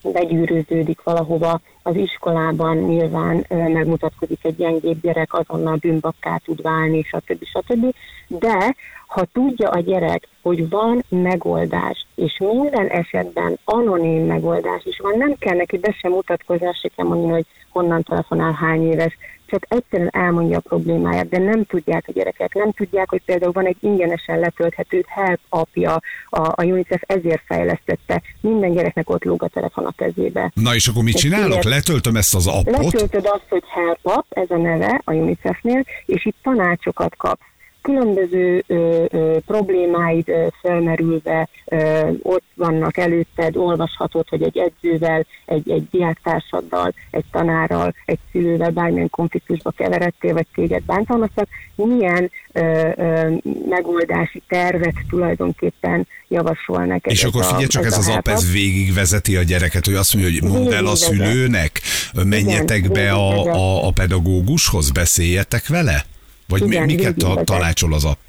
begyűrűződik 0.02 1.02
valahova, 1.02 1.60
az 1.82 1.96
iskolában 1.96 2.76
nyilván 2.76 3.44
megmutatkozik 3.48 4.38
egy 4.42 4.56
gyengébb 4.56 5.00
gyerek, 5.00 5.34
azonnal 5.34 5.76
bűnbakká 5.76 6.40
tud 6.44 6.62
válni, 6.62 7.02
stb. 7.02 7.44
stb. 7.44 7.94
De 8.26 8.74
ha 9.06 9.24
tudja 9.32 9.68
a 9.68 9.80
gyerek, 9.80 10.28
hogy 10.42 10.68
van 10.68 11.04
megoldás, 11.08 12.06
és 12.14 12.38
minden 12.38 12.86
esetben 12.86 13.58
anonim 13.64 14.26
megoldás 14.26 14.84
is 14.84 14.98
van, 14.98 15.18
nem 15.18 15.34
kell 15.38 15.56
neki 15.56 15.78
be 15.78 15.96
sem 16.00 16.10
mutatkozni, 16.12 16.68
se 16.72 16.88
kell 16.96 17.06
mondani, 17.06 17.32
hogy 17.32 17.46
honnan 17.68 18.02
telefonál, 18.02 18.52
hány 18.52 18.90
éves, 18.90 19.16
csak 19.50 19.66
egyszerűen 19.68 20.10
elmondja 20.12 20.56
a 20.56 20.68
problémáját, 20.68 21.28
de 21.28 21.38
nem 21.38 21.64
tudják 21.64 22.04
a 22.06 22.12
gyerekek, 22.12 22.54
nem 22.54 22.72
tudják, 22.72 23.10
hogy 23.10 23.22
például 23.24 23.52
van 23.52 23.66
egy 23.66 23.76
ingyenesen 23.80 24.38
letölthető 24.38 25.04
help 25.08 25.40
apja, 25.48 26.00
a, 26.26 26.40
a 26.40 26.64
UNICEF 26.64 27.02
ezért 27.06 27.42
fejlesztette, 27.46 28.22
minden 28.40 28.72
gyereknek 28.72 29.10
ott 29.10 29.24
lóg 29.24 29.42
a 29.42 29.48
telefon 29.48 29.84
a 29.84 29.92
kezébe. 29.96 30.50
Na 30.54 30.74
és 30.74 30.88
akkor 30.88 31.02
mit 31.02 31.14
És 31.14 31.20
csinálok? 31.20 31.48
miért? 31.48 31.64
Letöltöm 31.64 32.16
ezt 32.16 32.34
az 32.34 32.46
appot, 32.46 32.92
Letöltöd 32.92 33.26
azt, 33.26 33.46
hogy 33.48 33.62
Help 33.74 33.98
App, 34.02 34.24
ez 34.28 34.50
a 34.50 34.56
neve 34.56 35.00
a 35.04 35.12
UNICEF-nél, 35.12 35.84
és 36.06 36.24
itt 36.26 36.36
tanácsokat 36.42 37.16
kapsz. 37.16 37.49
Különböző 37.82 38.64
ö, 38.66 39.04
ö, 39.10 39.36
problémáid 39.46 40.28
ö, 40.28 40.46
felmerülve 40.62 41.48
ö, 41.64 42.10
ott 42.22 42.44
vannak 42.54 42.96
előtted, 42.96 43.56
olvashatod, 43.56 44.28
hogy 44.28 44.42
egy 44.42 44.58
edzővel, 44.58 45.26
egy, 45.46 45.70
egy 45.70 45.88
diáktársaddal, 45.90 46.94
egy 47.10 47.24
tanárral, 47.30 47.94
egy 48.04 48.18
szülővel 48.32 48.70
bármilyen 48.70 49.10
konfliktusba 49.10 49.70
keveredtél, 49.70 50.32
vagy 50.32 50.46
téged 50.54 50.82
bántalmaztak, 50.82 51.48
milyen 51.74 52.30
ö, 52.52 52.88
ö, 52.96 53.30
megoldási 53.68 54.42
tervet 54.48 54.94
tulajdonképpen 55.08 56.06
javasol 56.28 56.84
neked. 56.84 57.12
és 57.12 57.22
ez 57.22 57.28
akkor 57.28 57.44
figyelj 57.44 57.66
csak, 57.66 57.84
ez 57.84 57.98
az 57.98 58.08
a 58.08 58.16
app, 58.16 58.26
Help 58.26 58.38
ez 58.38 58.52
végigvezeti 58.52 59.36
a 59.36 59.42
gyereket, 59.42 59.84
hogy 59.84 59.94
azt 59.94 60.14
mondja, 60.14 60.40
hogy 60.40 60.50
mondd 60.50 60.72
el 60.72 60.86
a 60.86 60.94
szülőnek, 60.94 61.80
menjetek 62.24 62.90
be 62.90 63.12
a, 63.12 63.52
a, 63.52 63.86
a 63.86 63.90
pedagógushoz, 63.90 64.90
beszéljetek 64.90 65.68
vele? 65.68 66.04
Vagy 66.50 66.62
Igen, 66.66 66.84
miket 66.84 67.16
ta, 67.16 67.44
tanácsol 67.44 67.92
az 67.92 68.04
app? 68.04 68.28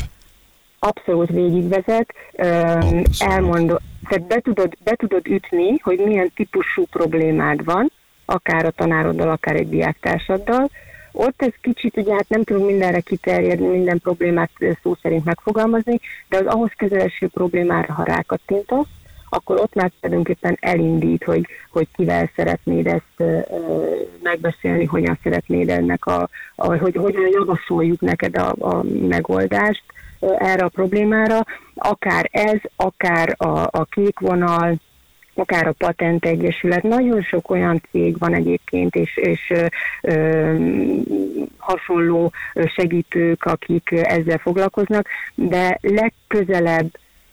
abszolút 0.83 1.29
végigvezet, 1.29 2.13
Abszolút. 2.35 3.07
elmondod, 3.19 3.81
tehát 4.09 4.27
be 4.27 4.39
tudod, 4.39 4.77
be 4.83 4.95
tudod 4.95 5.27
ütni, 5.27 5.77
hogy 5.81 5.99
milyen 6.05 6.31
típusú 6.35 6.85
problémád 6.85 7.63
van, 7.63 7.91
akár 8.25 8.65
a 8.65 8.71
tanároddal, 8.71 9.29
akár 9.29 9.55
egy 9.55 9.69
diáktársaddal. 9.69 10.69
Ott 11.11 11.41
ez 11.41 11.51
kicsit, 11.61 11.97
ugye 11.97 12.13
hát 12.13 12.29
nem 12.29 12.43
tudunk 12.43 12.65
mindenre 12.65 12.99
kiterjedni, 12.99 13.67
minden 13.67 13.99
problémát 13.99 14.49
szó 14.83 14.95
szerint 15.01 15.25
megfogalmazni, 15.25 15.99
de 16.29 16.37
az 16.37 16.45
ahhoz 16.45 16.71
közeleső 16.77 17.27
problémára, 17.27 17.93
ha 17.93 18.03
rákattintasz, 18.03 18.87
akkor 19.33 19.59
ott 19.59 19.73
már 19.73 19.91
tulajdonképpen 19.99 20.57
elindít, 20.59 21.23
hogy, 21.23 21.47
hogy 21.71 21.87
kivel 21.95 22.29
szeretnéd 22.35 22.87
ezt 22.87 23.03
ö, 23.17 23.39
megbeszélni, 24.23 24.85
hogyan 24.85 25.17
szeretnéd 25.23 25.69
ennek 25.69 26.05
a, 26.05 26.29
a 26.55 26.75
hogy 26.75 26.95
hogyan 26.95 27.29
javasoljuk 27.31 28.01
neked 28.01 28.37
a, 28.37 28.55
a 28.59 28.83
megoldást 29.07 29.83
erre 30.37 30.63
a 30.63 30.69
problémára, 30.69 31.45
akár 31.75 32.29
ez, 32.31 32.59
akár 32.75 33.35
a, 33.37 33.59
a 33.71 33.87
kék 33.89 34.19
vonal, 34.19 34.75
akár 35.33 35.67
a 35.67 35.71
Patent 35.77 36.25
Egyesület. 36.25 36.83
Nagyon 36.83 37.21
sok 37.21 37.49
olyan 37.49 37.81
cég 37.91 38.17
van 38.17 38.33
egyébként, 38.33 38.95
és, 38.95 39.17
és 39.17 39.53
ö, 40.01 40.55
hasonló 41.57 42.31
segítők, 42.75 43.45
akik 43.45 43.91
ezzel 43.91 44.37
foglalkoznak, 44.37 45.07
de 45.35 45.77
legközelebb 45.81 46.89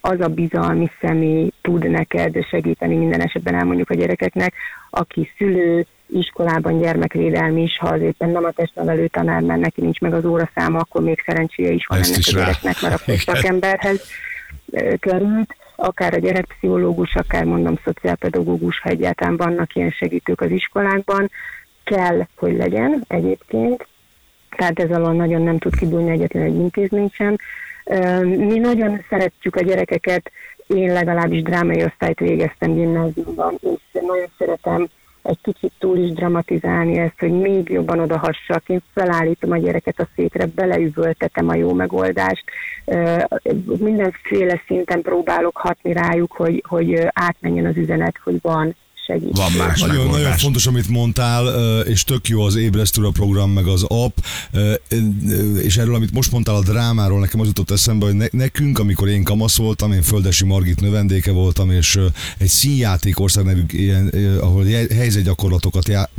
az 0.09 0.21
a 0.21 0.29
bizalmi 0.29 0.91
személy 1.01 1.51
tud 1.61 1.91
neked 1.91 2.45
segíteni 2.51 2.97
minden 2.97 3.21
esetben, 3.21 3.55
elmondjuk 3.55 3.91
a 3.91 3.95
gyerekeknek, 3.95 4.55
aki 4.91 5.31
szülő, 5.37 5.87
iskolában 6.07 6.81
gyermekvédelmi 6.81 7.63
is, 7.63 7.79
ha 7.79 7.89
az 7.89 8.01
éppen 8.01 8.31
nem 8.31 8.45
a 8.45 8.51
testnevelő 8.51 9.07
tanár, 9.07 9.41
mert 9.43 9.61
neki 9.61 9.81
nincs 9.81 10.01
meg 10.01 10.15
az 10.15 10.25
óraszáma, 10.25 10.79
akkor 10.79 11.03
még 11.03 11.23
szerencséje 11.27 11.71
is 11.71 11.87
van 11.87 11.99
Ezt 11.99 12.09
ennek 12.09 12.27
is 12.27 12.35
a 12.35 12.39
gyereknek, 12.39 12.81
mert 12.81 12.95
akkor 12.95 13.15
szakemberhez 13.17 14.03
került, 15.01 15.57
akár 15.77 16.15
a 16.15 16.19
gyerekpszichológus, 16.19 17.15
akár 17.15 17.45
mondom 17.45 17.79
szociálpedagógus, 17.85 18.81
ha 18.81 18.89
egyáltalán 18.89 19.37
vannak 19.37 19.75
ilyen 19.75 19.91
segítők 19.91 20.41
az 20.41 20.51
iskolákban, 20.51 21.31
kell, 21.85 22.27
hogy 22.37 22.57
legyen 22.57 23.05
egyébként, 23.09 23.87
tehát 24.57 24.79
ez 24.81 24.91
alól 24.91 25.13
nagyon 25.13 25.43
nem 25.43 25.59
tud 25.59 25.77
kibújni 25.77 26.11
egyetlen 26.11 26.43
egy 26.43 26.55
intézmény 26.55 27.11
sem. 27.13 27.37
Mi 28.25 28.59
nagyon 28.59 29.05
szeretjük 29.09 29.57
a 29.57 29.63
gyerekeket, 29.63 30.31
én 30.67 30.93
legalábbis 30.93 31.43
drámai 31.43 31.85
osztályt 31.85 32.19
végeztem 32.19 32.75
gimnáziumban, 32.75 33.59
és 33.61 33.81
nagyon 33.93 34.29
szeretem 34.39 34.89
egy 35.23 35.39
kicsit 35.43 35.73
túl 35.79 35.97
is 35.97 36.13
dramatizálni 36.13 36.99
ezt, 36.99 37.19
hogy 37.19 37.33
még 37.33 37.69
jobban 37.69 37.99
odahassak. 37.99 38.69
Én 38.69 38.83
felállítom 38.95 39.51
a 39.51 39.57
gyereket 39.57 40.01
a 40.01 40.09
székre, 40.15 40.47
beleüvöltetem 40.55 41.49
a 41.49 41.55
jó 41.55 41.73
megoldást. 41.73 42.45
Mindenféle 43.79 44.63
szinten 44.67 45.03
próbálok 45.03 45.57
hatni 45.57 45.93
rájuk, 45.93 46.33
hogy, 46.33 46.65
hogy 46.69 47.07
átmenjen 47.13 47.67
az 47.67 47.77
üzenet, 47.77 48.17
hogy 48.25 48.39
van 48.43 48.75
segítség. 49.09 49.37
Van 49.37 49.53
más 49.53 49.81
Nagyon, 49.81 49.97
megoldás. 49.97 50.21
nagyon 50.21 50.39
fontos, 50.39 50.67
amit 50.67 50.89
mondtál, 50.89 51.47
és 51.83 52.05
tök 52.05 52.29
jó 52.29 52.41
az 52.41 52.55
ébresztőre 52.57 53.09
program, 53.13 53.51
meg 53.51 53.67
az 53.67 53.83
app, 53.83 54.19
és 55.63 55.77
erről, 55.77 55.95
amit 55.95 56.13
most 56.13 56.33
mondtál 56.33 56.55
a 56.55 56.63
drámáról, 56.63 57.21
nekem 57.21 57.41
az 57.41 57.47
jutott 57.47 57.71
eszembe, 57.71 58.05
hogy 58.07 58.15
ne, 58.15 58.27
nekünk, 58.31 58.79
amikor 58.79 59.09
én 59.09 59.23
kamasz 59.25 59.57
voltam, 59.57 59.93
én 59.93 60.03
Földesi 60.03 60.45
Margit 60.45 60.81
növendéke 60.81 61.31
voltam, 61.33 61.71
és 61.71 61.99
egy 62.39 62.49
színjáték 62.49 63.21
ország 63.21 63.45
nevű 63.45 63.63
ilyen, 63.69 64.13
ahol 64.41 64.65
helyzetgyakorlatokat 64.95 65.89
já- 65.89 66.11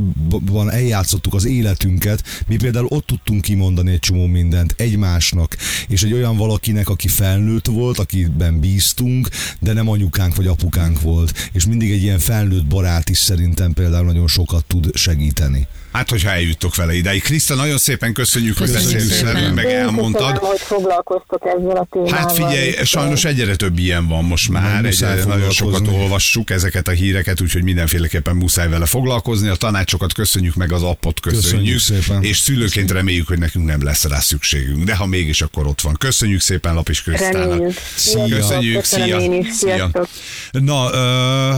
van, 0.46 0.70
eljátszottuk 0.70 1.34
az 1.34 1.44
életünket, 1.44 2.22
mi 2.46 2.56
például 2.56 2.86
ott 2.88 3.06
tudtunk 3.06 3.42
kimondani 3.42 3.90
egy 3.92 3.98
csomó 3.98 4.26
mindent 4.26 4.74
egymásnak, 4.76 5.56
és 5.88 6.02
egy 6.02 6.12
olyan 6.12 6.36
valakinek, 6.36 6.88
aki 6.88 7.08
felnőtt 7.08 7.66
volt, 7.66 7.98
akiben 7.98 8.60
bíztunk, 8.60 9.28
de 9.60 9.72
nem 9.72 9.88
anyukánk 9.88 10.34
vagy 10.36 10.46
apukánk 10.46 11.00
volt, 11.00 11.48
és 11.52 11.66
mindig 11.66 11.90
egy 11.90 12.02
ilyen 12.02 12.18
felnőtt 12.18 12.66
barát 12.66 12.79
is 13.10 13.18
szerintem 13.18 13.72
például 13.72 14.04
nagyon 14.04 14.26
sokat 14.28 14.64
tud 14.64 14.96
segíteni. 14.96 15.66
Hát, 15.92 16.10
hogyha 16.10 16.30
eljuttok 16.30 16.76
vele 16.76 16.94
ideig. 16.94 17.22
Kriszta, 17.22 17.54
nagyon 17.54 17.78
szépen 17.78 18.12
köszönjük, 18.12 18.58
hogy 18.58 18.70
Köszönjük 18.72 19.00
szépen. 19.00 19.34
velünk, 19.34 19.54
meg 19.54 19.64
Én 19.64 19.76
elmondtad. 19.76 20.32
Köszönöm, 20.32 20.50
hogy 20.50 20.60
foglalkoztok 20.60 21.42
ezzel 21.56 21.76
a 21.76 21.86
témával. 21.90 22.18
Hát 22.18 22.32
figyelj, 22.32 22.74
sajnos 22.84 23.24
egyre 23.24 23.56
több 23.56 23.78
ilyen 23.78 24.08
van 24.08 24.24
most 24.24 24.48
már, 24.50 24.84
egyre 24.84 25.24
nagyon 25.24 25.50
sokat 25.50 25.86
olvassuk 25.88 26.50
ezeket 26.50 26.88
a 26.88 26.90
híreket, 26.90 27.40
úgyhogy 27.40 27.62
mindenféleképpen 27.62 28.36
muszáj 28.36 28.68
vele 28.68 28.86
foglalkozni. 28.86 29.48
A 29.48 29.54
tanácsokat 29.54 30.12
köszönjük, 30.12 30.54
meg 30.54 30.72
az 30.72 30.82
appot 30.82 31.20
köszönjük, 31.20 31.72
Köszönjük 31.74 32.04
szépen. 32.04 32.22
és 32.22 32.38
szülőként 32.38 32.90
reméljük, 32.90 33.26
hogy 33.26 33.38
nekünk 33.38 33.66
nem 33.66 33.82
lesz 33.84 34.04
rá 34.04 34.18
szükségünk, 34.18 34.84
de 34.84 34.94
ha 34.94 35.06
mégis, 35.06 35.42
akkor 35.42 35.66
ott 35.66 35.80
van. 35.80 35.94
Köszönjük 35.98 36.40
szépen 36.40 36.74
Lapis 36.74 37.02
Krisztának. 37.02 37.48
Reméljük. 37.48 37.74
Szia. 37.96 38.36
Köszönjük, 38.36 38.84
szia. 38.84 39.18
én 39.18 39.32
is. 39.32 39.52
szia. 39.52 39.90
Na, 40.50 40.90
ö, 40.92 41.54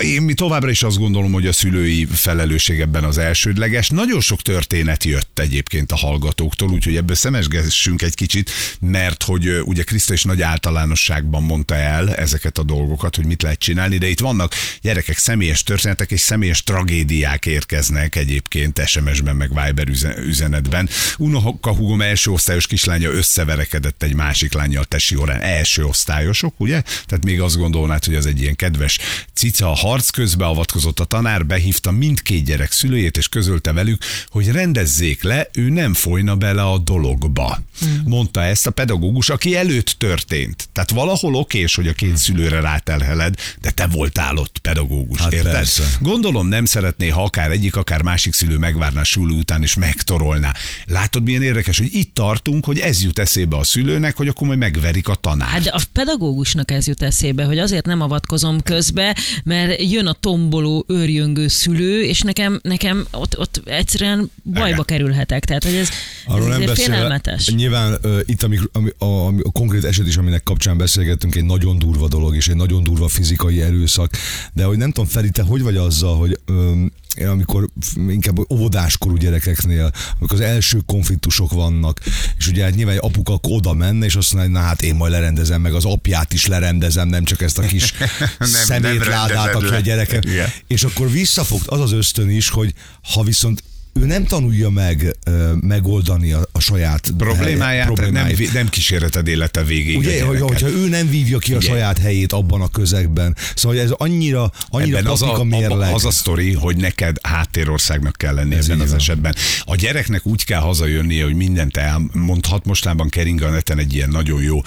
én 0.00 0.34
továbbra 0.34 0.70
is 0.70 0.82
azt 0.82 0.98
gondolom, 0.98 1.32
hogy 1.32 1.46
a 1.46 1.52
szülői 1.52 2.04
felelősség 2.04 2.80
ebben 2.80 3.04
az 3.04 3.18
elsődleges. 3.18 3.88
Nagyon 3.88 4.20
sok 4.20 4.42
történet 4.42 5.04
jött 5.04 5.38
egyébként 5.38 5.92
a 5.92 5.96
hallgatóktól, 5.96 6.70
úgyhogy 6.70 6.96
ebből 6.96 7.16
szemesgessünk 7.16 8.02
egy 8.02 8.14
kicsit, 8.14 8.50
mert 8.80 9.22
hogy 9.22 9.60
ugye 9.64 9.82
Kriszta 9.82 10.12
is 10.12 10.24
nagy 10.24 10.42
általánosságban 10.42 11.42
mondta 11.42 11.74
el 11.74 12.14
ezeket 12.14 12.58
a 12.58 12.62
dolgokat, 12.62 13.16
hogy 13.16 13.26
mit 13.26 13.42
lehet 13.42 13.58
csinálni, 13.58 13.98
de 13.98 14.08
itt 14.08 14.20
vannak 14.20 14.54
gyerekek 14.80 15.18
személyes 15.18 15.62
történetek 15.62 16.10
és 16.10 16.20
személyes 16.20 16.62
tragédiák 16.62 17.46
érkeznek 17.46 18.16
egyébként 18.16 18.86
SMS-ben, 18.86 19.36
meg 19.36 19.48
Viber 19.48 19.88
üze- 19.88 20.18
üzenetben. 20.18 20.88
Unoka 21.18 21.74
húgom 21.74 22.02
első 22.02 22.30
osztályos 22.30 22.66
kislánya 22.66 23.10
összeverekedett 23.10 24.02
egy 24.02 24.14
másik 24.14 24.52
lányjal 24.52 24.84
tesi 24.84 25.16
órán. 25.16 25.40
Első 25.40 25.84
osztályosok, 25.84 26.54
ugye? 26.56 26.82
Tehát 27.06 27.24
még 27.24 27.40
azt 27.40 27.56
gondolnád, 27.56 28.04
hogy 28.04 28.14
az 28.14 28.26
egy 28.26 28.40
ilyen 28.40 28.56
kedves 28.56 28.98
cica 29.32 29.65
a 29.66 29.74
harc 29.74 30.10
közbe 30.10 30.44
avatkozott 30.44 31.00
a 31.00 31.04
tanár, 31.04 31.46
behívta 31.46 31.90
mindkét 31.90 32.44
gyerek 32.44 32.72
szülőjét, 32.72 33.16
és 33.16 33.28
közölte 33.28 33.72
velük, 33.72 34.02
hogy 34.28 34.48
rendezzék 34.48 35.22
le, 35.22 35.48
ő 35.52 35.68
nem 35.68 35.94
folyna 35.94 36.36
bele 36.36 36.62
a 36.62 36.78
dologba. 36.78 37.60
Hmm. 37.80 38.02
Mondta 38.04 38.42
ezt 38.42 38.66
a 38.66 38.70
pedagógus, 38.70 39.28
aki 39.28 39.56
előtt 39.56 39.94
történt. 39.98 40.68
Tehát 40.72 40.90
valahol 40.90 41.34
okés, 41.34 41.74
hogy 41.74 41.88
a 41.88 41.92
két 41.92 42.16
szülőre 42.16 42.60
rátelheled, 42.60 43.34
de 43.60 43.70
te 43.70 43.86
voltál 43.86 44.36
ott 44.36 44.58
pedagógus, 44.58 45.20
Hát 45.20 45.32
érted? 45.32 45.52
persze. 45.52 45.84
Gondolom 46.00 46.48
nem 46.48 46.64
szeretné, 46.64 47.08
ha 47.08 47.22
akár 47.22 47.50
egyik, 47.50 47.76
akár 47.76 48.02
másik 48.02 48.34
szülő 48.34 48.58
megvárná 48.58 49.00
a 49.00 49.04
suli 49.04 49.34
után 49.34 49.62
és 49.62 49.74
megtorolná. 49.74 50.54
Látod, 50.86 51.22
milyen 51.22 51.42
érdekes, 51.42 51.78
hogy 51.78 51.94
itt 51.94 52.14
tartunk, 52.14 52.64
hogy 52.64 52.78
ez 52.78 53.02
jut 53.02 53.18
eszébe 53.18 53.56
a 53.56 53.64
szülőnek, 53.64 54.16
hogy 54.16 54.28
akkor 54.28 54.46
majd 54.46 54.58
megverik 54.58 55.08
a 55.08 55.14
tanár. 55.14 55.48
Hát 55.48 55.62
de 55.62 55.70
a 55.70 55.80
pedagógusnak 55.92 56.70
ez 56.70 56.86
jut 56.86 57.02
eszébe, 57.02 57.44
hogy 57.44 57.58
azért 57.58 57.86
nem 57.86 58.00
avatkozom 58.00 58.60
közbe, 58.62 59.16
mert 59.44 59.55
jön 59.78 60.06
a 60.06 60.12
tomboló, 60.12 60.84
őrjöngő 60.88 61.48
szülő, 61.48 62.02
és 62.02 62.20
nekem, 62.20 62.60
nekem 62.62 63.06
ott, 63.12 63.38
ott 63.38 63.60
egyszerűen 63.64 64.30
bajba 64.44 64.68
Igen. 64.68 64.84
kerülhetek. 64.84 65.44
Tehát, 65.44 65.64
hogy 65.64 65.74
ez, 65.74 65.88
Arról 66.26 66.52
ez 66.52 66.58
nem 66.58 66.66
beszélve, 66.66 66.94
félelmetes. 66.94 67.54
nyilván 67.54 67.98
uh, 68.02 68.18
itt 68.24 68.42
ami, 68.42 68.56
a, 68.56 68.78
ami, 69.06 69.40
a 69.42 69.52
konkrét 69.52 69.84
eset 69.84 70.06
is, 70.06 70.16
aminek 70.16 70.42
kapcsán 70.42 70.76
beszélgettünk, 70.76 71.34
egy 71.34 71.44
nagyon 71.44 71.78
durva 71.78 72.08
dolog, 72.08 72.36
és 72.36 72.48
egy 72.48 72.56
nagyon 72.56 72.84
durva 72.84 73.08
fizikai 73.08 73.62
erőszak. 73.62 74.10
De 74.52 74.64
hogy 74.64 74.76
nem 74.76 74.90
tudom, 74.90 75.08
Feri, 75.08 75.30
te 75.30 75.42
hogy 75.42 75.62
vagy 75.62 75.76
azzal, 75.76 76.16
hogy 76.16 76.38
um, 76.48 76.92
amikor 77.24 77.68
inkább 78.08 78.52
óvodáskorú 78.52 79.16
gyerekeknél, 79.16 79.92
amikor 80.18 80.40
az 80.40 80.44
első 80.44 80.80
konfliktusok 80.86 81.52
vannak, 81.52 82.00
és 82.38 82.48
ugye 82.48 82.64
hát 82.64 82.74
nyilván 82.74 82.94
egy 82.94 83.00
apuka 83.02 83.32
akkor 83.32 83.52
oda 83.52 83.72
menne, 83.72 84.04
és 84.04 84.14
azt 84.14 84.32
mondja, 84.32 84.50
hogy 84.50 84.60
na 84.60 84.66
hát 84.68 84.82
én 84.82 84.94
majd 84.94 85.12
lerendezem, 85.12 85.60
meg 85.60 85.74
az 85.74 85.84
apját 85.84 86.32
is 86.32 86.46
lerendezem, 86.46 87.08
nem 87.08 87.24
csak 87.24 87.42
ezt 87.42 87.58
a 87.58 87.62
kis 87.62 87.92
nem 88.38 88.48
szemétládát, 88.48 89.54
aki 89.54 89.74
a 89.74 89.80
gyereke. 89.80 90.18
Igen. 90.22 90.48
És 90.66 90.82
akkor 90.82 91.10
visszafogt 91.10 91.66
az 91.66 91.80
az 91.80 91.92
ösztön 91.92 92.30
is, 92.30 92.48
hogy 92.48 92.74
ha 93.02 93.22
viszont 93.22 93.62
ő 94.00 94.06
nem 94.06 94.24
tanulja 94.24 94.70
meg 94.70 95.16
ö, 95.24 95.52
megoldani 95.60 96.32
a, 96.32 96.48
a 96.52 96.60
saját 96.60 97.10
Problémáját, 97.18 97.86
problémáit. 97.86 98.38
Nem, 98.38 98.48
nem 98.52 98.68
kísérleted 98.68 99.26
élete 99.28 99.62
végéig. 99.64 99.98
Ugye, 99.98 100.24
hogy, 100.24 100.40
hogyha 100.40 100.68
ő 100.68 100.88
nem 100.88 101.08
vívja 101.10 101.38
ki 101.38 101.52
a 101.52 101.56
Igen. 101.56 101.68
saját 101.68 101.98
helyét 101.98 102.32
abban 102.32 102.60
a 102.60 102.68
közegben. 102.68 103.36
Szóval 103.54 103.78
ez 103.78 103.90
annyira, 103.90 104.52
annyira 104.68 104.98
Ebben 104.98 105.10
az 105.10 105.22
a, 105.22 105.44
mérleg. 105.44 105.94
az 105.94 106.04
a 106.04 106.10
sztori, 106.10 106.52
hogy 106.52 106.76
neked 106.76 107.16
háttérországnak 107.22 108.16
kell 108.16 108.34
lenni 108.34 108.54
Ez 108.54 108.68
ebben 108.68 108.80
az 108.80 108.88
van. 108.88 108.98
esetben. 108.98 109.34
A 109.64 109.76
gyereknek 109.76 110.26
úgy 110.26 110.44
kell 110.44 110.60
hazajönnie, 110.60 111.24
hogy 111.24 111.34
mindent 111.34 111.76
elmondhat. 111.76 112.64
Mostában 112.64 113.08
kering 113.08 113.42
a 113.42 113.50
neten 113.50 113.78
egy 113.78 113.94
ilyen 113.94 114.08
nagyon 114.08 114.42
jó 114.42 114.60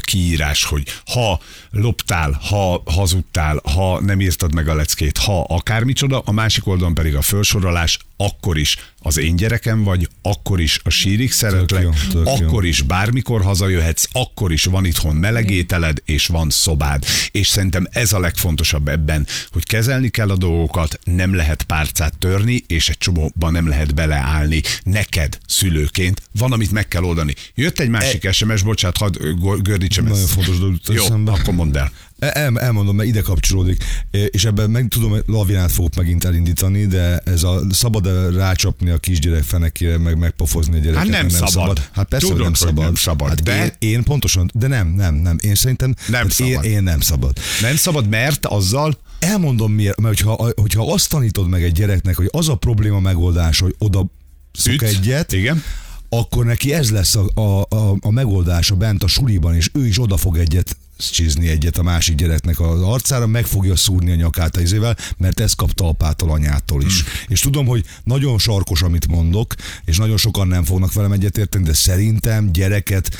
kiírás, 0.00 0.64
hogy 0.64 0.82
ha 1.06 1.40
loptál, 1.70 2.40
ha 2.48 2.82
hazudtál, 2.86 3.60
ha 3.74 4.00
nem 4.00 4.20
írtad 4.20 4.54
meg 4.54 4.68
a 4.68 4.74
leckét, 4.74 5.18
ha 5.18 5.40
akármicsoda, 5.48 6.18
a 6.24 6.32
másik 6.32 6.66
oldalon 6.66 6.94
pedig 6.94 7.14
a 7.14 7.22
felsorolás, 7.22 7.98
akkor 8.24 8.58
is 8.58 8.76
az 9.02 9.18
én 9.18 9.36
gyerekem 9.36 9.82
vagy, 9.82 10.08
akkor 10.22 10.60
is 10.60 10.80
a 10.84 10.90
sírig 10.90 11.32
szeretlek, 11.32 11.82
jó, 11.82 11.90
tök 12.10 12.26
jó. 12.26 12.32
akkor 12.32 12.64
is 12.64 12.82
bármikor 12.82 13.42
hazajöhetsz, 13.42 14.04
akkor 14.12 14.52
is 14.52 14.64
van 14.64 14.84
itthon 14.84 15.16
melegételed, 15.16 16.02
és 16.04 16.26
van 16.26 16.50
szobád. 16.50 17.04
És 17.30 17.46
szerintem 17.46 17.86
ez 17.90 18.12
a 18.12 18.20
legfontosabb 18.20 18.88
ebben, 18.88 19.26
hogy 19.50 19.64
kezelni 19.64 20.08
kell 20.08 20.30
a 20.30 20.36
dolgokat, 20.36 20.98
nem 21.04 21.34
lehet 21.34 21.62
párcát 21.62 22.18
törni, 22.18 22.64
és 22.66 22.88
egy 22.88 22.98
csomóban 22.98 23.52
nem 23.52 23.68
lehet 23.68 23.94
beleállni. 23.94 24.62
Neked, 24.82 25.38
szülőként, 25.46 26.22
van, 26.38 26.52
amit 26.52 26.72
meg 26.72 26.88
kell 26.88 27.02
oldani. 27.02 27.34
Jött 27.54 27.78
egy 27.78 27.88
másik 27.88 28.32
SMS, 28.32 28.62
bocsánat, 28.62 28.96
hadd 28.96 29.18
gördítsem 29.62 30.04
Nagyon 30.04 30.22
ezt. 30.22 30.32
fontos 30.32 30.58
dolog 30.58 30.76
Jó, 30.88 31.04
eszembe. 31.04 31.32
akkor 31.32 31.54
mondd 31.54 31.76
el. 31.76 31.92
El, 32.18 32.60
elmondom, 32.60 32.96
mert 32.96 33.08
ide 33.08 33.20
kapcsolódik, 33.20 33.84
és 34.10 34.44
ebben 34.44 34.70
meg 34.70 34.88
tudom, 34.88 35.10
hogy 35.10 35.22
lavinát 35.26 35.72
fogok 35.72 35.94
megint 35.94 36.24
elindítani, 36.24 36.86
de 36.86 37.18
ez 37.18 37.42
a 37.42 37.62
szabad 37.70 38.34
rácsapni 38.34 38.90
a 38.92 38.98
kisgyerek 38.98 39.42
fenekére, 39.42 39.98
meg 39.98 40.18
megpofozni 40.18 40.76
a 40.76 40.78
gyereket. 40.78 40.98
Hát 41.02 41.08
nem 41.08 41.26
mert 41.40 41.50
szabad. 41.50 41.88
Hát 41.92 42.08
persze, 42.08 42.26
Tudod, 42.26 42.42
nem 42.42 42.54
szabad. 42.54 42.84
nem 42.84 42.94
szabad, 42.94 43.28
Hát 43.28 43.42
de- 43.42 43.76
én, 43.78 43.90
én, 43.90 44.02
pontosan, 44.02 44.50
de 44.54 44.66
nem, 44.66 44.88
nem, 44.88 45.14
nem. 45.14 45.36
Én 45.40 45.54
szerintem 45.54 45.94
Nem 46.08 46.22
hát 46.22 46.32
szabad. 46.32 46.64
Én, 46.64 46.70
én 46.70 46.82
nem 46.82 47.00
szabad. 47.00 47.38
Nem 47.60 47.76
szabad, 47.76 48.08
mert 48.08 48.46
azzal 48.46 48.98
Elmondom 49.18 49.72
miért, 49.72 50.00
mert 50.00 50.20
hogyha, 50.20 50.52
hogyha 50.60 50.92
azt 50.92 51.08
tanítod 51.08 51.48
meg 51.48 51.62
egy 51.62 51.72
gyereknek, 51.72 52.16
hogy 52.16 52.28
az 52.30 52.48
a 52.48 52.54
probléma 52.54 53.00
megoldás, 53.00 53.58
hogy 53.58 53.74
oda 53.78 54.06
szok 54.52 54.82
egyet, 54.82 55.32
Igen. 55.32 55.62
akkor 56.08 56.44
neki 56.44 56.72
ez 56.72 56.90
lesz 56.90 57.14
a, 57.14 57.40
a, 57.40 57.66
a, 57.68 57.96
a 58.00 58.10
megoldása 58.10 58.74
bent 58.74 59.02
a 59.02 59.06
suliban, 59.06 59.54
és 59.54 59.70
ő 59.74 59.86
is 59.86 60.00
oda 60.00 60.16
fog 60.16 60.38
egyet 60.38 60.76
csizni 61.10 61.48
egyet 61.48 61.78
a 61.78 61.82
másik 61.82 62.14
gyereknek 62.14 62.60
az 62.60 62.80
arcára, 62.80 63.26
meg 63.26 63.46
fogja 63.46 63.76
szúrni 63.76 64.10
a 64.10 64.14
nyakát 64.14 64.56
a 64.56 64.60
izével, 64.60 64.96
mert 65.16 65.40
ezt 65.40 65.56
kapta 65.56 65.88
apától, 65.88 66.30
anyától 66.30 66.82
is. 66.82 67.02
Hmm. 67.02 67.12
És 67.26 67.40
tudom, 67.40 67.66
hogy 67.66 67.84
nagyon 68.04 68.38
sarkos, 68.38 68.82
amit 68.82 69.08
mondok, 69.08 69.54
és 69.84 69.96
nagyon 69.96 70.16
sokan 70.16 70.46
nem 70.46 70.64
fognak 70.64 70.92
velem 70.92 71.12
egyetérteni, 71.12 71.64
de 71.64 71.72
szerintem 71.72 72.52
gyereket 72.52 73.16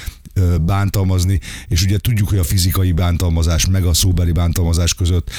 bántalmazni, 0.61 1.41
és 1.69 1.83
ugye 1.83 1.99
tudjuk, 1.99 2.29
hogy 2.29 2.39
a 2.39 2.45
fizikai 2.45 2.93
bántalmazás 2.93 3.67
meg 3.67 3.85
a 3.85 3.95
szóbeli 3.95 4.33
bántalmazás 4.33 4.95
között 4.95 5.31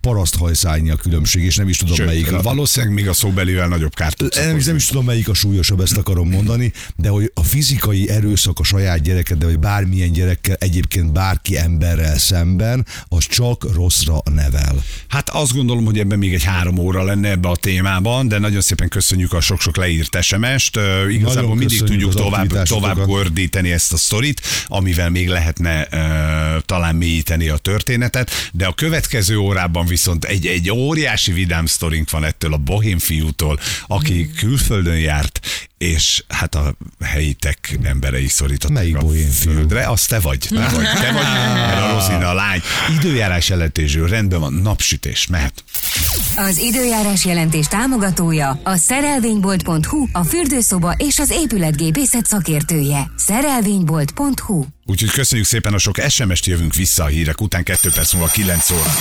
paraszthajszányi 0.00 0.90
a 0.90 0.96
különbség, 0.96 1.44
és 1.44 1.56
nem 1.56 1.68
is 1.68 1.76
tudom 1.76 1.94
Sőt, 1.94 2.06
melyik 2.06 2.32
a, 2.32 2.42
valószínűleg 2.42 2.94
még 2.94 3.08
a 3.08 3.12
szóbelivel 3.12 3.68
nagyobb 3.68 3.94
kárt 3.94 4.22
nem, 4.34 4.56
nem 4.64 4.76
is 4.76 4.86
tudom, 4.86 5.04
melyik 5.04 5.28
a 5.28 5.34
súlyosabb, 5.34 5.80
ezt 5.80 5.96
akarom 5.96 6.28
mondani, 6.28 6.72
de 6.96 7.08
hogy 7.08 7.30
a 7.34 7.42
fizikai 7.42 8.08
erőszak 8.08 8.58
a 8.58 8.64
saját 8.64 9.00
gyerekeddel, 9.02 9.48
vagy 9.48 9.58
bármilyen 9.58 10.12
gyerekkel, 10.12 10.56
egyébként 10.58 11.12
bárki 11.12 11.56
emberrel 11.58 12.18
szemben, 12.18 12.86
az 13.08 13.26
csak 13.26 13.74
rosszra 13.74 14.22
nevel. 14.34 14.84
Hát 15.08 15.28
azt 15.28 15.52
gondolom, 15.52 15.84
hogy 15.84 15.98
ebben 15.98 16.18
még 16.18 16.34
egy 16.34 16.44
három 16.44 16.78
óra 16.78 17.04
lenne 17.04 17.30
ebbe 17.30 17.48
a 17.48 17.56
témában, 17.56 18.28
de 18.28 18.38
nagyon 18.38 18.60
szépen 18.60 18.88
köszönjük 18.88 19.32
a 19.32 19.40
sok-sok 19.40 19.76
leírt 19.76 20.22
SMS-t. 20.22 20.76
Igazából 21.10 21.42
Nagyon 21.42 21.56
mindig 21.56 21.82
tudjuk 21.82 22.14
tovább, 22.14 22.62
tovább 22.62 23.06
gördíteni 23.06 23.72
ezt 23.72 23.92
a 23.92 23.96
sztorit, 23.96 24.40
amivel 24.66 25.10
még 25.10 25.28
lehetne 25.28 25.88
uh, 25.92 26.62
talán 26.64 26.94
mélyíteni 26.94 27.48
a 27.48 27.56
történetet, 27.56 28.30
de 28.52 28.66
a 28.66 28.72
következő 28.72 29.36
órában 29.36 29.75
viszont 29.84 30.24
egy, 30.24 30.46
egy 30.46 30.70
óriási 30.70 31.32
vidám 31.32 31.66
sztorink 31.66 32.10
van 32.10 32.24
ettől 32.24 32.52
a 32.52 32.56
bohém 32.56 32.98
fiútól, 32.98 33.58
aki 33.86 34.30
külföldön 34.30 34.98
járt, 34.98 35.40
és 35.78 36.24
hát 36.28 36.54
a 36.54 36.76
helyi 37.04 37.32
tech 37.32 37.78
emberei 37.82 38.28
szorították 38.28 38.76
Melyik 38.76 38.96
a 38.96 39.00
bohém 39.00 39.30
fiú? 39.30 39.52
földre. 39.52 39.88
Az 39.88 40.04
te 40.04 40.20
vagy, 40.20 40.38
te 40.50 40.68
vagy, 40.68 40.84
te 40.84 41.12
vagy, 41.12 41.24
a 41.24 41.92
Rozina 41.92 42.28
a 42.28 42.34
lány. 42.34 42.62
Időjárás 42.98 43.48
jelentésről 43.48 44.08
rendben 44.08 44.40
van, 44.40 44.52
napsütés, 44.52 45.26
mehet. 45.26 45.64
Az 46.36 46.56
időjárás 46.58 47.24
jelentés 47.24 47.66
támogatója 47.66 48.60
a 48.62 48.76
szerelvénybolt.hu, 48.76 50.06
a 50.12 50.24
fürdőszoba 50.24 50.92
és 50.92 51.18
az 51.18 51.30
épületgépészet 51.30 52.26
szakértője. 52.26 53.10
Szerelvénybolt.hu 53.16 54.64
Úgyhogy 54.84 55.10
köszönjük 55.10 55.46
szépen 55.46 55.74
a 55.74 55.78
sok 55.78 55.96
SMS-t, 56.08 56.46
jövünk 56.46 56.74
vissza 56.74 57.04
a 57.04 57.06
hírek 57.06 57.40
után, 57.40 57.62
2 57.62 57.90
perc 57.94 58.12
múlva 58.12 58.28
9 58.28 58.70
óra. 58.70 58.92